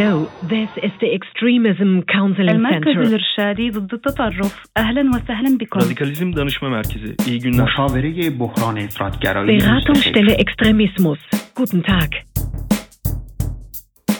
[0.00, 3.00] Hello, this is the Extremism Counseling المركز Center.
[3.06, 7.16] الإرشادي ضد التطرف أهلا وسهلا بكم Radikalizm Danışma Merkezi.
[7.26, 7.64] İyi günler.
[7.64, 11.18] مشاوره بحران افراطگرایی Beratungsstelle Extremismus.
[11.56, 12.10] Guten Tag.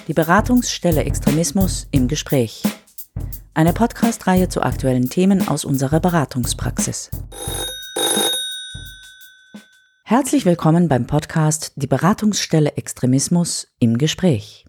[0.08, 2.62] Die Beratungsstelle Extremismus im Gespräch.
[3.54, 7.10] Eine Podcast-Reihe zu aktuellen Themen aus unserer Beratungspraxis.
[10.04, 14.64] Herzlich willkommen beim Podcast Die Beratungsstelle Extremismus im Gespräch.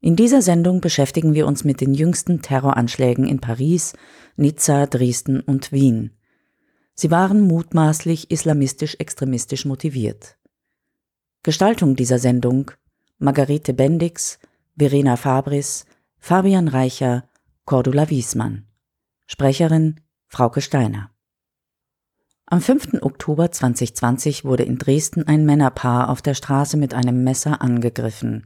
[0.00, 3.94] In dieser Sendung beschäftigen wir uns mit den jüngsten Terroranschlägen in Paris,
[4.36, 6.12] Nizza, Dresden und Wien.
[6.94, 10.36] Sie waren mutmaßlich islamistisch-extremistisch motiviert.
[11.42, 12.70] Gestaltung dieser Sendung
[13.18, 14.38] Margarete Bendix,
[14.76, 15.86] Verena Fabris,
[16.18, 17.28] Fabian Reicher,
[17.64, 18.66] Cordula Wiesmann.
[19.26, 21.10] Sprecherin Frauke Steiner.
[22.46, 23.02] Am 5.
[23.02, 28.44] Oktober 2020 wurde in Dresden ein Männerpaar auf der Straße mit einem Messer angegriffen.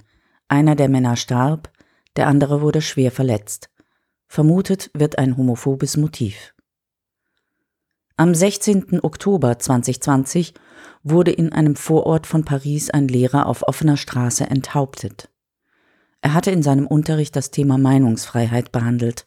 [0.53, 1.71] Einer der Männer starb,
[2.17, 3.71] der andere wurde schwer verletzt.
[4.29, 6.53] Vermutet wird ein homophobes Motiv.
[8.19, 9.03] Am 16.
[9.03, 10.53] Oktober 2020
[11.03, 15.31] wurde in einem Vorort von Paris ein Lehrer auf offener Straße enthauptet.
[16.21, 19.25] Er hatte in seinem Unterricht das Thema Meinungsfreiheit behandelt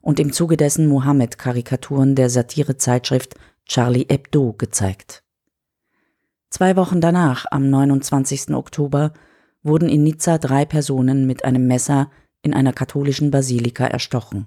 [0.00, 3.34] und im Zuge dessen Mohammed-Karikaturen der Satirezeitschrift
[3.66, 5.24] Charlie Hebdo gezeigt.
[6.50, 8.50] Zwei Wochen danach, am 29.
[8.50, 9.12] Oktober,
[9.68, 12.10] wurden in Nizza drei Personen mit einem Messer
[12.42, 14.46] in einer katholischen Basilika erstochen.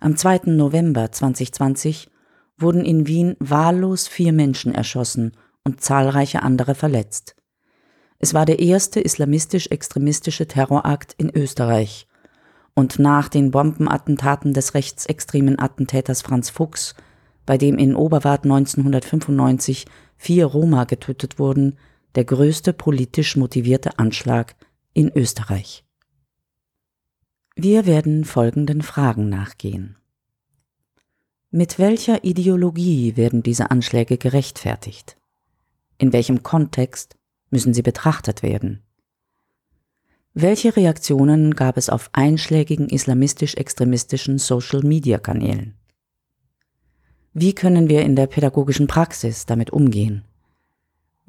[0.00, 0.42] Am 2.
[0.46, 2.10] November 2020
[2.58, 5.32] wurden in Wien wahllos vier Menschen erschossen
[5.64, 7.36] und zahlreiche andere verletzt.
[8.18, 12.06] Es war der erste islamistisch-extremistische Terrorakt in Österreich.
[12.74, 16.94] Und nach den Bombenattentaten des rechtsextremen Attentäters Franz Fuchs,
[17.46, 19.86] bei dem in Oberwart 1995
[20.16, 21.78] vier Roma getötet wurden,
[22.14, 24.56] der größte politisch motivierte Anschlag
[24.92, 25.84] in Österreich.
[27.54, 29.96] Wir werden folgenden Fragen nachgehen.
[31.50, 35.16] Mit welcher Ideologie werden diese Anschläge gerechtfertigt?
[35.98, 37.16] In welchem Kontext
[37.50, 38.82] müssen sie betrachtet werden?
[40.32, 45.74] Welche Reaktionen gab es auf einschlägigen islamistisch-extremistischen Social-Media-Kanälen?
[47.32, 50.24] Wie können wir in der pädagogischen Praxis damit umgehen?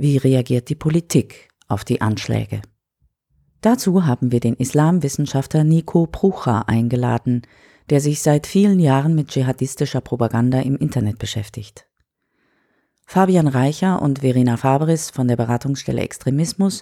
[0.01, 2.63] Wie reagiert die Politik auf die Anschläge?
[3.61, 7.43] Dazu haben wir den Islamwissenschaftler Nico Prucha eingeladen,
[7.91, 11.85] der sich seit vielen Jahren mit dschihadistischer Propaganda im Internet beschäftigt.
[13.05, 16.81] Fabian Reicher und Verena Fabris von der Beratungsstelle Extremismus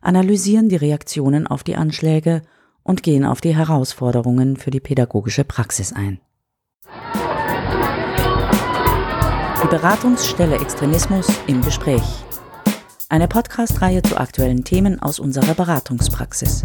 [0.00, 2.42] analysieren die Reaktionen auf die Anschläge
[2.82, 6.18] und gehen auf die Herausforderungen für die pädagogische Praxis ein.
[9.62, 12.24] Die Beratungsstelle Extremismus im Gespräch.
[13.12, 16.64] Eine Podcast-Reihe zu aktuellen Themen aus unserer Beratungspraxis.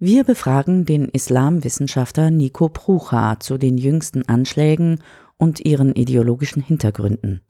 [0.00, 5.00] Wir befragen den Islamwissenschaftler Nico Prucha zu den jüngsten Anschlägen
[5.36, 7.40] und ihren ideologischen Hintergründen.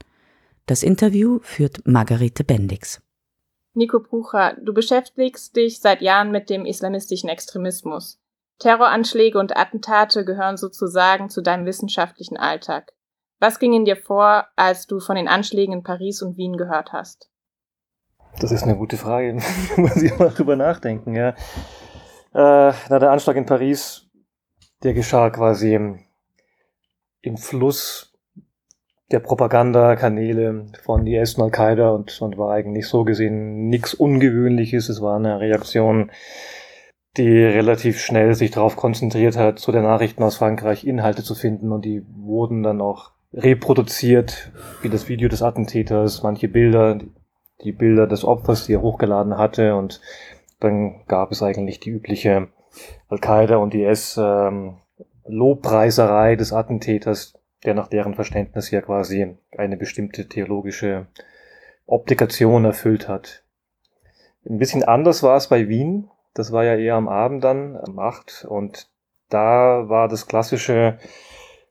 [0.67, 3.01] Das Interview führt Margarete Bendix.
[3.73, 8.21] Nico Prucha, du beschäftigst dich seit Jahren mit dem islamistischen Extremismus.
[8.59, 12.93] Terroranschläge und Attentate gehören sozusagen zu deinem wissenschaftlichen Alltag.
[13.41, 16.93] Was ging in dir vor, als du von den Anschlägen in Paris und Wien gehört
[16.93, 17.31] hast?
[18.41, 19.35] Das ist eine gute Frage.
[19.77, 21.31] Muss ich mal drüber nachdenken, ja.
[22.35, 24.07] Äh, na, der Anschlag in Paris,
[24.83, 26.01] der geschah quasi im,
[27.23, 28.13] im Fluss
[29.11, 34.89] der Propagandakanäle von IS und Al-Qaida und, und war eigentlich so gesehen nichts Ungewöhnliches.
[34.89, 36.11] Es war eine Reaktion,
[37.17, 41.71] die relativ schnell sich darauf konzentriert hat, zu der Nachrichten aus Frankreich Inhalte zu finden
[41.71, 44.53] und die wurden dann auch reproduziert,
[44.83, 46.99] wie das Video des Attentäters, manche Bilder,
[47.63, 50.01] die Bilder des Opfers, die er hochgeladen hatte und
[50.61, 52.49] dann gab es eigentlich die übliche
[53.09, 54.79] Al-Qaida und IS ähm,
[55.27, 57.35] Lobpreiserei des Attentäters,
[57.65, 61.07] der nach deren Verständnis ja quasi eine bestimmte theologische
[61.87, 63.45] Obligation erfüllt hat.
[64.49, 66.11] Ein bisschen anders war es bei Wien.
[66.35, 68.45] Das war ja eher am Abend dann, am 8.
[68.49, 68.89] Und
[69.31, 70.99] da war das klassische,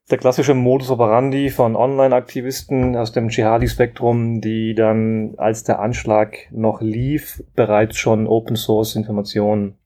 [0.10, 6.82] der klassische Modus operandi von Online-Aktivisten aus dem Dschihadi-Spektrum, die dann, als der Anschlag noch
[6.82, 9.78] lief, bereits schon Open-Source-Informationen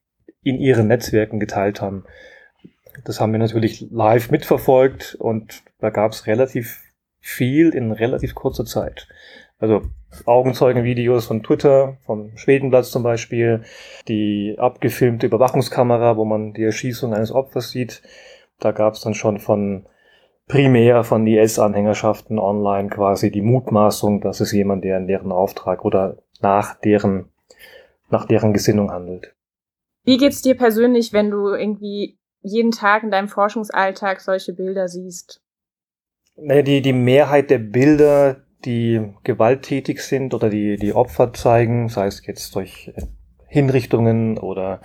[0.42, 2.06] in ihren Netzwerken geteilt haben.
[3.06, 6.81] Das haben wir natürlich live mitverfolgt und da gab es relativ
[7.20, 9.08] viel in relativ kurzer Zeit.
[9.60, 9.84] Also
[10.25, 13.63] Augenzeugenvideos von Twitter, vom Schwedenplatz zum Beispiel,
[14.08, 18.02] die abgefilmte Überwachungskamera, wo man die Erschießung eines Opfers sieht.
[18.60, 19.86] Da gab es dann schon von
[20.48, 26.18] primär von IS-Anhängerschaften online quasi die Mutmaßung, dass es jemand, der in deren Auftrag oder
[26.42, 27.30] nach deren
[28.10, 29.36] nach deren Gesinnung handelt.
[30.04, 35.42] Wie geht's dir persönlich, wenn du irgendwie jeden Tag in deinem Forschungsalltag solche Bilder siehst?
[36.38, 42.08] Naja, die, die Mehrheit der Bilder, die gewalttätig sind oder die, die Opfer zeigen, sei
[42.08, 42.94] es jetzt durch
[43.48, 44.82] Hinrichtungen oder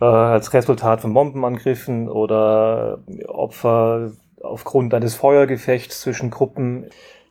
[0.00, 4.12] äh, als Resultat von Bombenangriffen oder Opfer
[4.44, 6.86] aufgrund eines Feuergefechts zwischen Gruppen.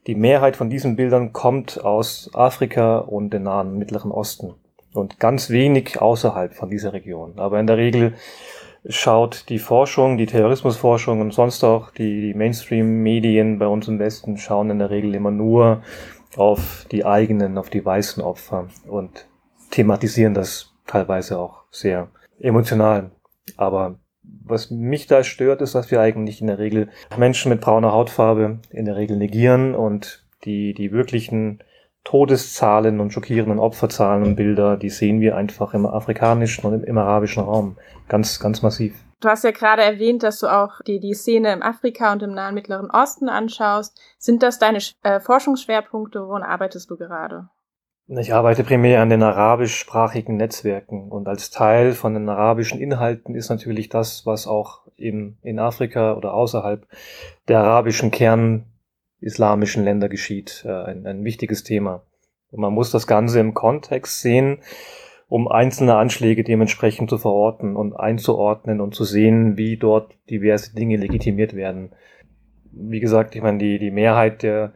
[0.08, 4.56] Die Mehrheit von diesen Bildern kommt aus Afrika und dem Nahen Mittleren Osten
[4.94, 7.34] und ganz wenig außerhalb von dieser Region.
[7.38, 8.14] Aber in der Regel
[8.88, 14.70] schaut die Forschung, die Terrorismusforschung und sonst auch die Mainstream-Medien bei uns im Westen schauen
[14.70, 15.84] in der Regel immer nur
[16.36, 19.28] auf die eigenen, auf die weißen Opfer und
[19.72, 22.10] thematisieren das teilweise auch sehr
[22.40, 23.12] emotional.
[23.58, 27.92] Aber was mich da stört, ist, dass wir eigentlich in der Regel Menschen mit brauner
[27.92, 31.60] Hautfarbe in der Regel negieren und die, die wirklichen
[32.04, 37.44] Todeszahlen und schockierenden Opferzahlen und Bilder, die sehen wir einfach im afrikanischen und im, arabischen
[37.44, 37.78] Raum
[38.10, 38.94] ganz, ganz massiv.
[39.22, 42.34] Du hast ja gerade erwähnt, dass du auch die, die Szene im Afrika und im
[42.34, 43.98] Nahen Mittleren Osten anschaust.
[44.18, 46.28] Sind das deine äh, Forschungsschwerpunkte?
[46.28, 47.48] Woran arbeitest du gerade?
[48.08, 53.50] Ich arbeite primär an den arabischsprachigen Netzwerken und als Teil von den arabischen Inhalten ist
[53.50, 56.86] natürlich das, was auch im, in Afrika oder außerhalb
[57.48, 58.66] der arabischen Kern
[59.22, 62.04] islamischen Länder geschieht, äh, ein, ein wichtiges Thema.
[62.52, 64.60] Und man muss das Ganze im Kontext sehen,
[65.30, 70.98] um einzelne Anschläge dementsprechend zu verorten und einzuordnen und zu sehen, wie dort diverse Dinge
[70.98, 71.94] legitimiert werden.
[72.72, 74.74] Wie gesagt, ich meine, die, die Mehrheit der,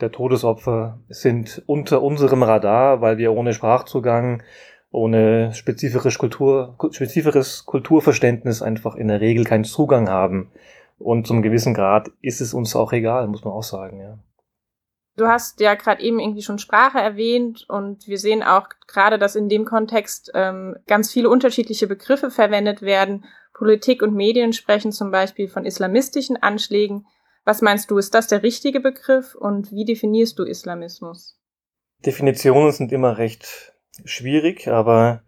[0.00, 4.42] der Todesopfer sind unter unserem Radar, weil wir ohne Sprachzugang,
[4.90, 10.50] ohne spezifisches, Kultur, spezifisches Kulturverständnis einfach in der Regel keinen Zugang haben
[10.98, 14.18] und zum gewissen Grad ist es uns auch egal, muss man auch sagen, ja.
[15.16, 19.36] Du hast ja gerade eben irgendwie schon Sprache erwähnt und wir sehen auch gerade, dass
[19.36, 23.24] in dem Kontext ähm, ganz viele unterschiedliche Begriffe verwendet werden.
[23.52, 27.06] Politik und Medien sprechen zum Beispiel von islamistischen Anschlägen.
[27.44, 31.38] Was meinst du, ist das der richtige Begriff und wie definierst du Islamismus?
[32.04, 33.74] Definitionen sind immer recht
[34.04, 35.22] schwierig, aber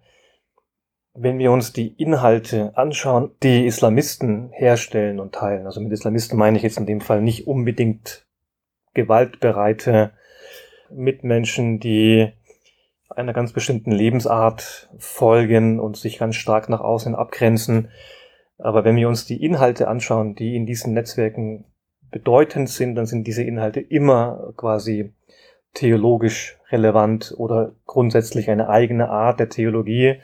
[1.13, 6.57] wenn wir uns die Inhalte anschauen, die Islamisten herstellen und teilen, also mit Islamisten meine
[6.57, 8.27] ich jetzt in dem Fall nicht unbedingt
[8.95, 10.13] gewaltbereite
[10.91, 12.33] Mitmenschen, die
[13.09, 17.91] einer ganz bestimmten Lebensart folgen und sich ganz stark nach außen abgrenzen.
[18.59, 21.65] Aber wenn wir uns die Inhalte anschauen, die in diesen Netzwerken
[22.11, 25.13] bedeutend sind, dann sind diese Inhalte immer quasi
[25.75, 30.17] theologisch relevant oder grundsätzlich eine eigene Art der Theologie,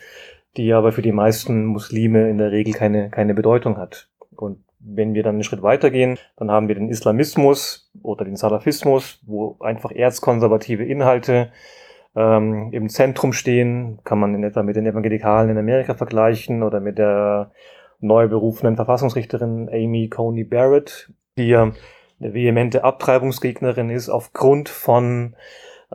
[0.57, 4.09] die aber für die meisten Muslime in der Regel keine, keine Bedeutung hat.
[4.35, 9.21] Und wenn wir dann einen Schritt weitergehen, dann haben wir den Islamismus oder den Salafismus,
[9.27, 11.53] wo einfach erzkonservative Inhalte
[12.17, 14.01] ähm, im Zentrum stehen.
[14.05, 17.53] Kann man in etwa mit den Evangelikalen in Amerika vergleichen oder mit der
[18.01, 21.73] neu berufenen Verfassungsrichterin Amy Coney Barrett, die ja
[22.21, 25.35] eine vehemente Abtreibungsgegnerin ist aufgrund von,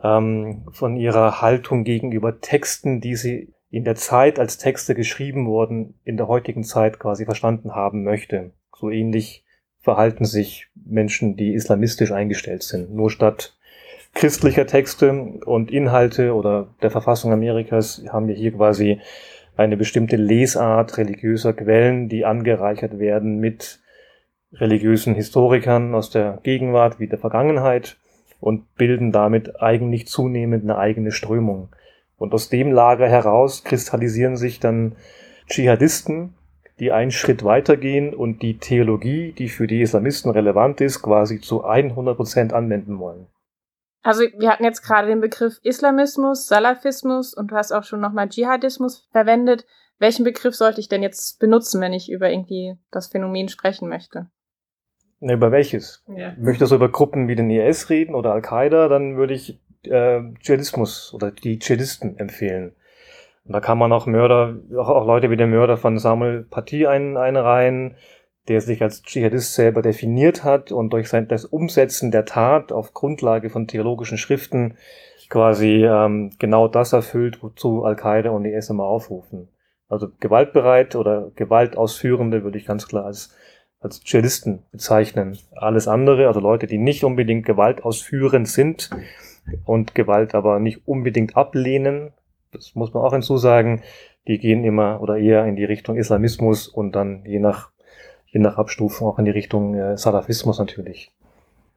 [0.02, 5.94] ähm, von ihrer Haltung gegenüber Texten, die sie in der Zeit, als Texte geschrieben wurden,
[6.04, 8.52] in der heutigen Zeit quasi verstanden haben möchte.
[8.76, 9.44] So ähnlich
[9.80, 12.92] verhalten sich Menschen, die islamistisch eingestellt sind.
[12.92, 13.56] Nur statt
[14.14, 19.00] christlicher Texte und Inhalte oder der Verfassung Amerikas haben wir hier quasi
[19.56, 23.80] eine bestimmte Lesart religiöser Quellen, die angereichert werden mit
[24.52, 27.96] religiösen Historikern aus der Gegenwart wie der Vergangenheit
[28.40, 31.68] und bilden damit eigentlich zunehmend eine eigene Strömung.
[32.16, 34.96] Und aus dem Lager heraus kristallisieren sich dann
[35.48, 36.34] Dschihadisten,
[36.78, 41.64] die einen Schritt weitergehen und die Theologie, die für die Islamisten relevant ist, quasi zu
[41.64, 43.26] 100 Prozent anwenden wollen.
[44.02, 48.28] Also wir hatten jetzt gerade den Begriff Islamismus, Salafismus und du hast auch schon nochmal
[48.28, 49.66] Dschihadismus verwendet.
[49.98, 54.30] Welchen Begriff sollte ich denn jetzt benutzen, wenn ich über irgendwie das Phänomen sprechen möchte?
[55.20, 56.04] Na, über welches?
[56.14, 56.34] Ja.
[56.38, 61.12] Möchtest du über Gruppen wie den IS reden oder Al-Qaida, dann würde ich äh, Dschihadismus
[61.14, 62.72] oder die Dschihadisten empfehlen.
[63.44, 66.86] Und da kann man auch Mörder, auch, auch Leute wie der Mörder von Samuel Paty
[66.86, 67.96] ein, einreihen,
[68.46, 72.94] der sich als Dschihadist selber definiert hat und durch sein, das Umsetzen der Tat auf
[72.94, 74.76] Grundlage von theologischen Schriften
[75.28, 79.48] quasi ähm, genau das erfüllt, wozu Al-Qaida und die IS immer aufrufen.
[79.88, 83.34] Also gewaltbereit oder Gewaltausführende würde ich ganz klar als,
[83.80, 85.38] als Dschihadisten bezeichnen.
[85.54, 88.90] Alles andere, also Leute, die nicht unbedingt gewaltausführend sind,
[89.64, 92.12] und Gewalt aber nicht unbedingt ablehnen.
[92.52, 93.82] Das muss man auch hinzusagen.
[94.26, 97.70] Die gehen immer oder eher in die Richtung Islamismus und dann je nach,
[98.26, 101.10] je nach Abstufung auch in die Richtung äh, Salafismus natürlich.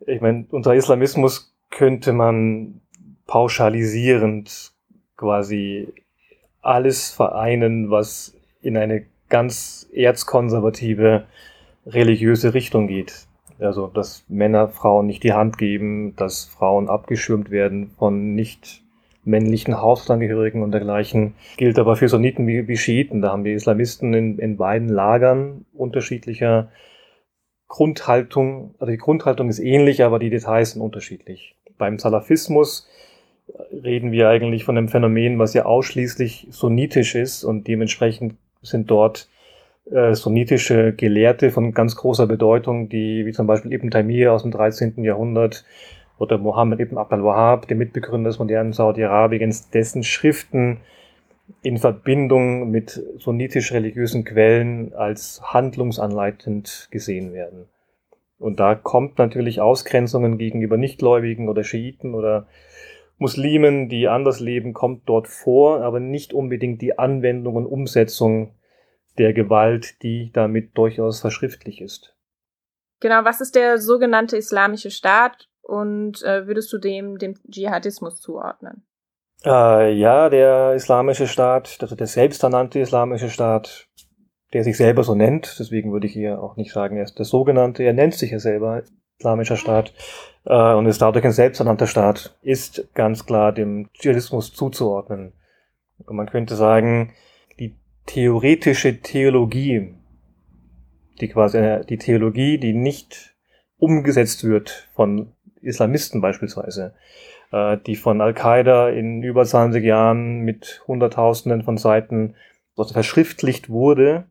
[0.05, 2.81] Ich meine, unter Islamismus könnte man
[3.27, 4.73] pauschalisierend
[5.15, 5.87] quasi
[6.61, 11.25] alles vereinen, was in eine ganz erzkonservative
[11.85, 13.27] religiöse Richtung geht.
[13.59, 18.81] Also, dass Männer Frauen nicht die Hand geben, dass Frauen abgeschirmt werden von nicht
[19.23, 21.35] männlichen Hausangehörigen und dergleichen.
[21.57, 23.21] Gilt aber für Sunniten wie, wie Schiiten.
[23.21, 26.71] Da haben die Islamisten in, in beiden Lagern unterschiedlicher
[27.67, 28.73] Grundhaltung.
[28.79, 31.55] Also die Grundhaltung ist ähnlich, aber die Details sind unterschiedlich.
[31.77, 32.87] Beim Salafismus
[33.71, 39.27] reden wir eigentlich von einem Phänomen, was ja ausschließlich sunnitisch ist und dementsprechend sind dort
[39.89, 44.51] äh, sunnitische Gelehrte von ganz großer Bedeutung, die wie zum Beispiel Ibn Taymiyyah aus dem
[44.51, 45.03] 13.
[45.03, 45.65] Jahrhundert
[46.17, 50.81] oder Mohammed ibn Abdul Wahhab, der Mitbegründer des modernen Saudi-Arabiens, dessen Schriften
[51.63, 57.65] in Verbindung mit sunnitisch-religiösen Quellen als handlungsanleitend gesehen werden.
[58.37, 62.47] Und da kommt natürlich Ausgrenzungen gegenüber Nichtgläubigen oder Schiiten oder
[63.17, 68.51] Muslimen, die anders leben, kommt dort vor, aber nicht unbedingt die Anwendung und Umsetzung
[69.17, 72.15] der Gewalt, die damit durchaus verschriftlich ist.
[72.99, 78.83] Genau, was ist der sogenannte Islamische Staat und äh, würdest du dem dem Dschihadismus zuordnen?
[79.43, 83.87] Äh, ja, der Islamische Staat, also der selbsternannte Islamische Staat,
[84.53, 87.25] der sich selber so nennt, deswegen würde ich hier auch nicht sagen, er ist der
[87.25, 88.83] sogenannte, er nennt sich ja selber
[89.17, 89.93] Islamischer Staat
[90.45, 95.33] äh, und ist dadurch ein selbsternannter Staat, ist ganz klar dem Dschihadismus zuzuordnen.
[96.05, 97.13] Und man könnte sagen,
[98.11, 99.95] theoretische Theologie,
[101.21, 103.37] die quasi die Theologie, die nicht
[103.77, 106.93] umgesetzt wird von Islamisten beispielsweise,
[107.53, 112.35] äh, die von Al-Qaida in über 20 Jahren mit Hunderttausenden von Seiten
[112.75, 114.25] verschriftlicht wurde,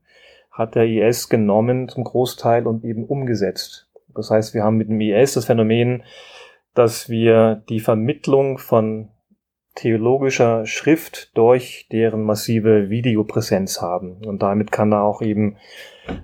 [0.50, 3.88] hat der IS genommen zum Großteil und eben umgesetzt.
[4.14, 6.02] Das heißt, wir haben mit dem IS das Phänomen,
[6.74, 9.08] dass wir die Vermittlung von
[9.74, 14.24] theologischer Schrift durch deren massive Videopräsenz haben.
[14.24, 15.56] Und damit kann er auch eben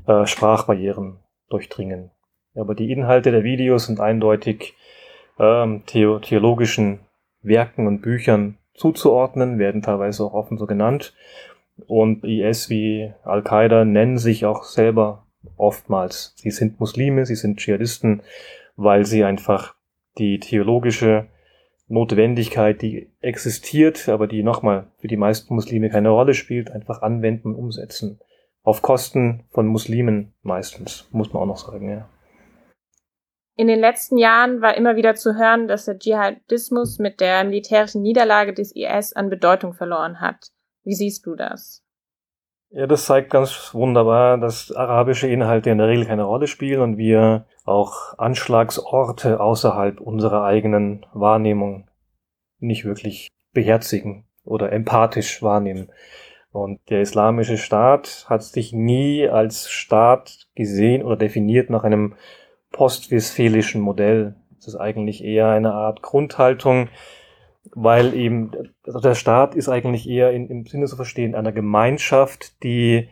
[0.06, 2.10] äh, Sprachbarrieren durchdringen.
[2.54, 4.74] Aber die Inhalte der Videos sind eindeutig
[5.38, 7.00] ähm, theo theologischen
[7.42, 11.14] Werken und Büchern zuzuordnen, werden teilweise auch offen so genannt.
[11.86, 15.26] Und IS wie Al-Qaida nennen sich auch selber
[15.56, 16.32] oftmals.
[16.36, 18.22] Sie sind Muslime, sie sind Dschihadisten,
[18.76, 19.74] weil sie einfach
[20.18, 21.26] die theologische
[21.88, 27.48] Notwendigkeit, die existiert, aber die nochmal für die meisten Muslime keine Rolle spielt, einfach anwenden
[27.48, 28.20] und umsetzen.
[28.62, 32.08] Auf Kosten von Muslimen meistens, muss man auch noch sagen, ja.
[33.58, 38.02] In den letzten Jahren war immer wieder zu hören, dass der Dschihadismus mit der militärischen
[38.02, 40.48] Niederlage des IS an Bedeutung verloren hat.
[40.84, 41.85] Wie siehst du das?
[42.76, 46.98] Ja, das zeigt ganz wunderbar, dass arabische Inhalte in der Regel keine Rolle spielen und
[46.98, 51.88] wir auch Anschlagsorte außerhalb unserer eigenen Wahrnehmung
[52.58, 55.90] nicht wirklich beherzigen oder empathisch wahrnehmen.
[56.52, 62.14] Und der islamische Staat hat sich nie als Staat gesehen oder definiert nach einem
[62.72, 64.34] postwestfälischen Modell.
[64.56, 66.90] Das ist eigentlich eher eine Art Grundhaltung,
[67.74, 68.50] weil eben
[68.84, 73.08] also der Staat ist eigentlich eher in, im Sinne zu verstehen einer Gemeinschaft, die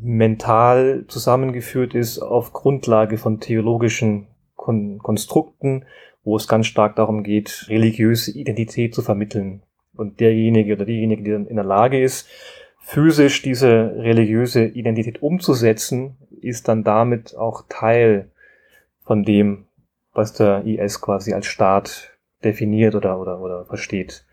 [0.00, 5.84] mental zusammengeführt ist auf Grundlage von theologischen Kon Konstrukten,
[6.24, 9.62] wo es ganz stark darum geht, religiöse Identität zu vermitteln.
[9.94, 12.28] Und derjenige oder diejenige, die dann in der Lage ist,
[12.78, 18.30] physisch diese religiöse Identität umzusetzen, ist dann damit auch Teil
[19.04, 19.66] von dem,
[20.12, 22.11] was der IS quasi als Staat
[22.44, 24.24] definiert oder, oder, oder versteht.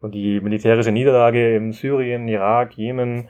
[0.00, 3.28] Und die militärische Niederlage in Syrien, Irak, Jemen,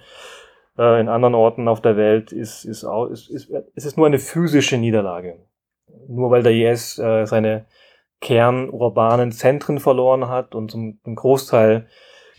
[0.79, 4.07] äh, in anderen Orten auf der Welt ist, ist, auch, ist, ist, ist, ist nur
[4.07, 5.39] eine physische Niederlage.
[6.09, 7.67] Nur weil der IS äh, seine
[8.21, 11.87] kernurbanen Zentren verloren hat und zum, zum Großteil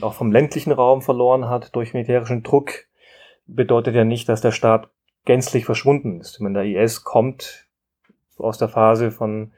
[0.01, 2.87] auch vom ländlichen Raum verloren hat durch militärischen Druck,
[3.47, 4.89] bedeutet ja nicht, dass der Staat
[5.25, 6.41] gänzlich verschwunden ist.
[6.41, 7.67] Wenn der IS kommt
[8.37, 9.53] aus der Phase von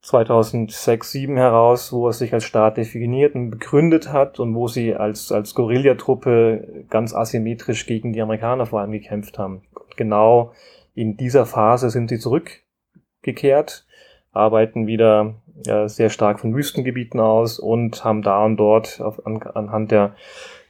[0.00, 4.94] 2006, 2007 heraus, wo er sich als Staat definiert und begründet hat und wo sie
[4.94, 9.62] als, als Guerillatruppe ganz asymmetrisch gegen die Amerikaner vor allem gekämpft haben.
[9.74, 10.52] Und genau
[10.94, 13.86] in dieser Phase sind sie zurückgekehrt,
[14.32, 15.34] arbeiten wieder
[15.66, 20.14] ja, sehr stark von Wüstengebieten aus und haben da und dort auf, an, anhand der,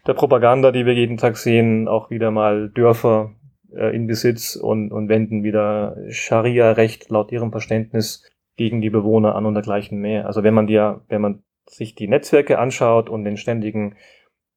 [0.06, 3.32] der Propaganda, die wir jeden Tag sehen, auch wieder mal Dörfer
[3.74, 8.24] äh, in Besitz und, und wenden wieder Scharia-Recht laut ihrem Verständnis
[8.58, 10.26] gegen die Bewohner an und dergleichen mehr.
[10.26, 13.96] Also wenn man dir, wenn man sich die Netzwerke anschaut und den ständigen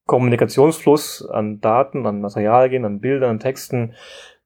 [0.08, 3.94] Kommunikationsfluss an Daten, an Materialien, an Bildern, an Texten,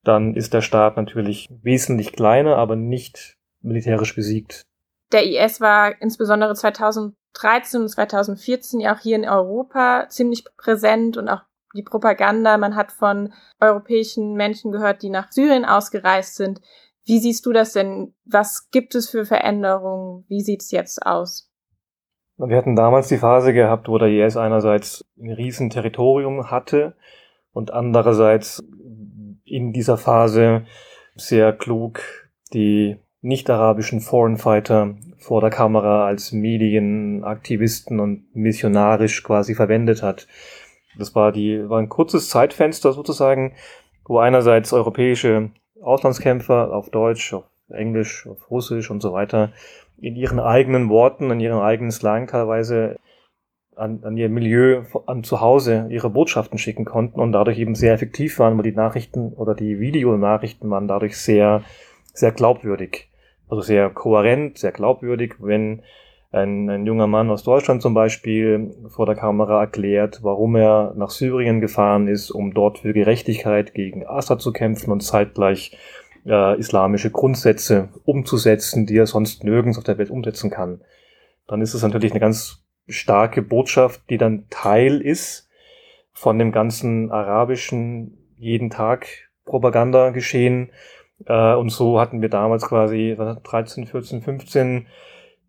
[0.04, 4.62] dann ist der Staat natürlich wesentlich kleiner, aber nicht militärisch besiegt.
[5.12, 11.18] Der IS war insbesondere 2003 2013 und 2014 ja auch hier in Europa ziemlich präsent
[11.18, 11.42] und auch
[11.76, 12.58] die Propaganda.
[12.58, 16.62] Man hat von europäischen Menschen gehört, die nach Syrien ausgereist sind.
[17.06, 18.14] Wie siehst du das denn?
[18.26, 20.26] Was gibt es für Veränderungen?
[20.28, 21.52] Wie sieht es jetzt aus?
[22.38, 26.96] Wir hatten damals die Phase gehabt, wo der IS einerseits ein riesen Territorium hatte
[27.54, 28.64] und andererseits
[29.46, 30.66] in dieser Phase
[31.16, 32.02] sehr klug
[32.54, 40.28] die nicht-arabischen Foreign Fighter vor der Kamera als Medienaktivisten und missionarisch quasi verwendet hat.
[40.98, 43.54] Das war die, war ein kurzes Zeitfenster sozusagen,
[44.06, 45.52] wo einerseits europäische
[45.82, 49.52] Auslandskämpfer auf Deutsch, auf Englisch, auf Russisch und so weiter
[50.00, 52.98] in ihren eigenen Worten, in ihrem eigenen Slang teilweise
[53.76, 57.94] an, an ihr Milieu an zu Hause ihre Botschaften schicken konnten und dadurch eben sehr
[57.94, 61.64] effektiv waren, weil die Nachrichten oder die Videonachrichten waren dadurch sehr,
[62.14, 63.10] sehr glaubwürdig.
[63.50, 65.84] Also sehr kohärent, sehr glaubwürdig, wenn
[66.32, 71.10] ein, ein junger Mann aus Deutschland zum Beispiel vor der Kamera erklärt, warum er nach
[71.10, 75.78] Syrien gefahren ist, um dort für Gerechtigkeit gegen Assad zu kämpfen und zeitgleich
[76.26, 80.82] äh, islamische Grundsätze umzusetzen, die er sonst nirgends auf der Welt umsetzen kann.
[81.48, 85.50] Dann ist es natürlich eine ganz starke Botschaft, die dann Teil ist
[86.12, 89.08] von dem ganzen arabischen jeden Tag
[89.46, 90.72] Propaganda geschehen.
[91.26, 94.88] Äh, und so hatten wir damals quasi 13, 14, 15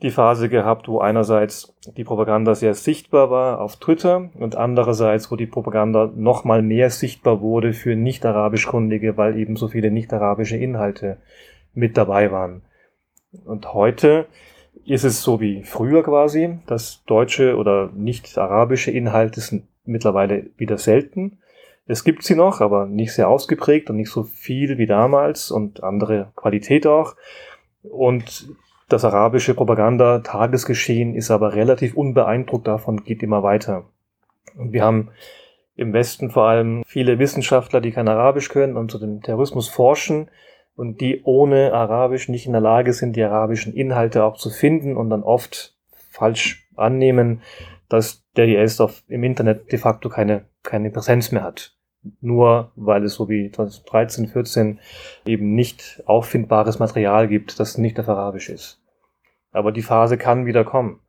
[0.02, 5.36] die Phase gehabt, wo einerseits die Propaganda sehr sichtbar war auf Twitter und andererseits, wo
[5.36, 11.16] die Propaganda noch mal mehr sichtbar wurde für nicht-arabischkundige, weil eben so viele nicht-arabische Inhalte
[11.72, 12.62] mit dabei waren.
[13.44, 14.26] Und heute
[14.84, 21.38] ist es so wie früher quasi, dass deutsche oder nicht-arabische Inhalte sind mittlerweile wieder selten.
[21.86, 25.82] Es gibt sie noch, aber nicht sehr ausgeprägt und nicht so viel wie damals und
[25.82, 27.14] andere Qualität auch.
[27.82, 28.48] Und
[28.88, 33.86] das arabische Propaganda-Tagesgeschehen ist aber relativ unbeeindruckt davon, geht immer weiter.
[34.56, 35.10] Und wir haben
[35.74, 40.30] im Westen vor allem viele Wissenschaftler, die kein Arabisch können und zu dem Terrorismus forschen
[40.76, 44.96] und die ohne Arabisch nicht in der Lage sind, die arabischen Inhalte auch zu finden
[44.96, 45.76] und dann oft
[46.10, 47.42] falsch annehmen,
[47.88, 51.74] dass der IS auf, im Internet de facto keine, keine Präsenz mehr hat.
[52.20, 54.78] Nur weil es so wie 2013, 14
[55.26, 58.80] eben nicht auffindbares Material gibt, das nicht auf Arabisch ist.
[59.52, 61.00] Aber die Phase kann wieder kommen.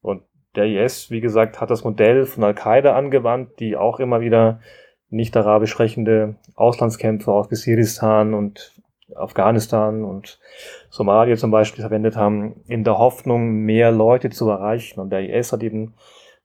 [0.00, 0.22] Und
[0.56, 4.60] der IS, wie gesagt, hat das Modell von Al-Qaida angewandt, die auch immer wieder
[5.08, 8.72] nicht arabisch sprechende Auslandskämpfer aus Besiristan und
[9.14, 10.40] Afghanistan und
[10.88, 15.00] Somalia zum Beispiel verwendet haben, in der Hoffnung, mehr Leute zu erreichen.
[15.00, 15.94] Und der IS hat eben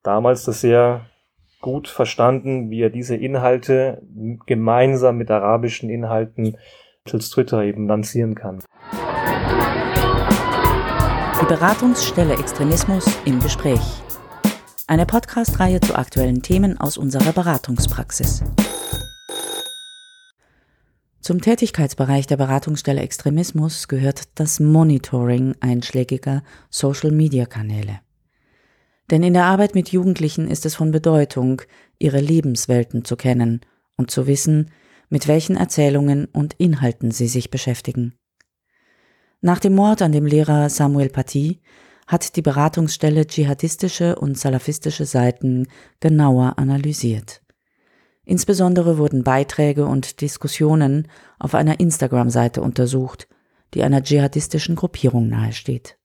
[0.04, 1.06] damals das sehr
[1.62, 4.02] gut verstanden, wie er diese Inhalte
[4.46, 6.58] gemeinsam mit arabischen Inhalten
[7.06, 8.60] mittels Twitter eben lancieren kann.
[11.40, 13.80] Die Beratungsstelle Extremismus im Gespräch.
[14.88, 18.42] Eine Podcast-Reihe zu aktuellen Themen aus unserer Beratungspraxis.
[21.22, 28.00] Zum Tätigkeitsbereich der Beratungsstelle Extremismus gehört das Monitoring einschlägiger Social-Media-Kanäle.
[29.12, 31.62] Denn in der Arbeit mit Jugendlichen ist es von Bedeutung,
[32.00, 33.62] ihre Lebenswelten zu kennen
[33.96, 34.72] und zu wissen,
[35.10, 38.17] mit welchen Erzählungen und Inhalten sie sich beschäftigen.
[39.42, 41.62] Nach dem Mord an dem Lehrer Samuel Paty
[42.08, 45.68] hat die Beratungsstelle dschihadistische und salafistische Seiten
[46.00, 47.42] genauer analysiert.
[48.24, 51.08] Insbesondere wurden Beiträge und Diskussionen
[51.40, 53.28] auf einer Instagram-Seite untersucht,
[53.74, 55.98] die einer dschihadistischen Gruppierung nahesteht.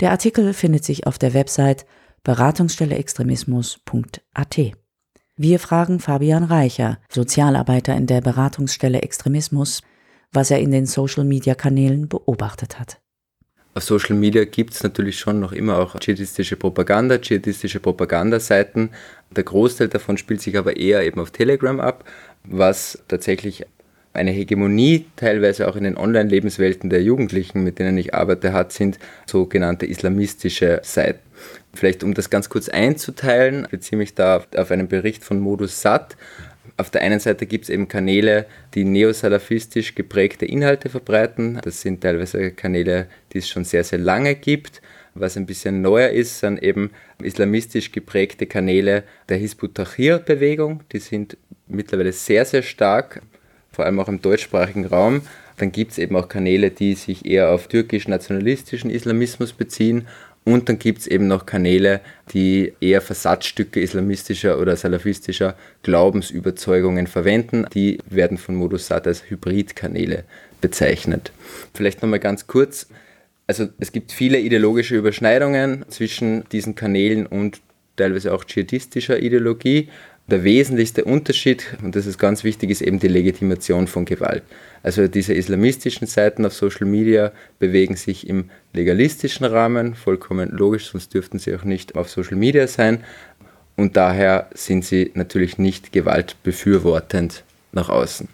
[0.00, 1.86] Der Artikel findet sich auf der Website
[2.22, 4.58] beratungsstelleextremismus.at.
[5.36, 9.82] Wir fragen Fabian Reicher, Sozialarbeiter in der Beratungsstelle Extremismus,
[10.32, 12.98] was er in den Social-Media-Kanälen beobachtet hat.
[13.74, 18.90] Auf Social Media gibt es natürlich schon noch immer auch dschihadistische Propaganda, dschihadistische Propagandaseiten.
[19.30, 22.04] Der Großteil davon spielt sich aber eher eben auf Telegram ab,
[22.44, 23.66] was tatsächlich
[24.14, 28.98] eine Hegemonie, teilweise auch in den Online-Lebenswelten der Jugendlichen, mit denen ich arbeite, hat, sind
[29.26, 31.20] sogenannte islamistische Seiten.
[31.72, 36.16] Vielleicht um das ganz kurz einzuteilen, beziehe mich da auf einen Bericht von Modus Sat.
[36.78, 41.58] Auf der einen Seite gibt es eben Kanäle, die neosalafistisch geprägte Inhalte verbreiten.
[41.62, 44.80] Das sind teilweise Kanäle, die es schon sehr, sehr lange gibt.
[45.14, 50.84] Was ein bisschen neuer ist, sind eben islamistisch geprägte Kanäle der Hizbut Tahrir-Bewegung.
[50.92, 51.36] Die sind
[51.66, 53.22] mittlerweile sehr, sehr stark
[53.78, 55.22] vor allem auch im deutschsprachigen Raum.
[55.56, 60.08] Dann gibt es eben auch Kanäle, die sich eher auf türkisch-nationalistischen Islamismus beziehen.
[60.44, 62.00] Und dann gibt es eben noch Kanäle,
[62.32, 67.66] die eher Versatzstücke islamistischer oder salafistischer Glaubensüberzeugungen verwenden.
[67.74, 70.24] Die werden von Modusat als Hybridkanäle
[70.60, 71.32] bezeichnet.
[71.74, 72.88] Vielleicht nochmal ganz kurz.
[73.46, 77.60] Also es gibt viele ideologische Überschneidungen zwischen diesen Kanälen und
[77.96, 79.88] teilweise auch dschihadistischer Ideologie.
[80.30, 84.42] Der wesentlichste Unterschied, und das ist ganz wichtig, ist eben die Legitimation von Gewalt.
[84.82, 91.14] Also diese islamistischen Seiten auf Social Media bewegen sich im legalistischen Rahmen, vollkommen logisch, sonst
[91.14, 93.04] dürften sie auch nicht auf Social Media sein.
[93.74, 98.28] Und daher sind sie natürlich nicht gewaltbefürwortend nach außen.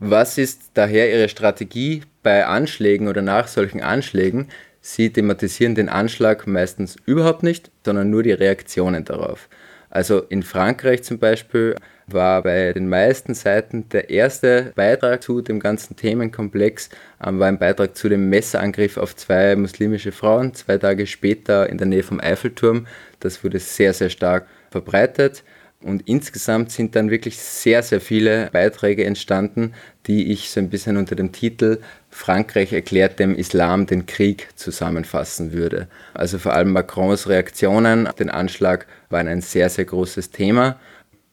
[0.00, 4.48] Was ist daher Ihre Strategie bei Anschlägen oder nach solchen Anschlägen?
[4.82, 9.48] Sie thematisieren den Anschlag meistens überhaupt nicht, sondern nur die Reaktionen darauf.
[9.92, 11.76] Also in Frankreich zum Beispiel
[12.06, 16.88] war bei den meisten Seiten der erste Beitrag zu dem ganzen Themenkomplex,
[17.22, 21.76] ähm, war ein Beitrag zu dem Messerangriff auf zwei muslimische Frauen, zwei Tage später in
[21.76, 22.86] der Nähe vom Eiffelturm.
[23.20, 25.44] Das wurde sehr, sehr stark verbreitet.
[25.82, 29.74] Und insgesamt sind dann wirklich sehr, sehr viele Beiträge entstanden,
[30.06, 31.80] die ich so ein bisschen unter dem Titel
[32.14, 35.88] Frankreich erklärt dem Islam den Krieg zusammenfassen würde.
[36.12, 40.78] Also vor allem Macrons Reaktionen auf den Anschlag waren ein sehr, sehr großes Thema.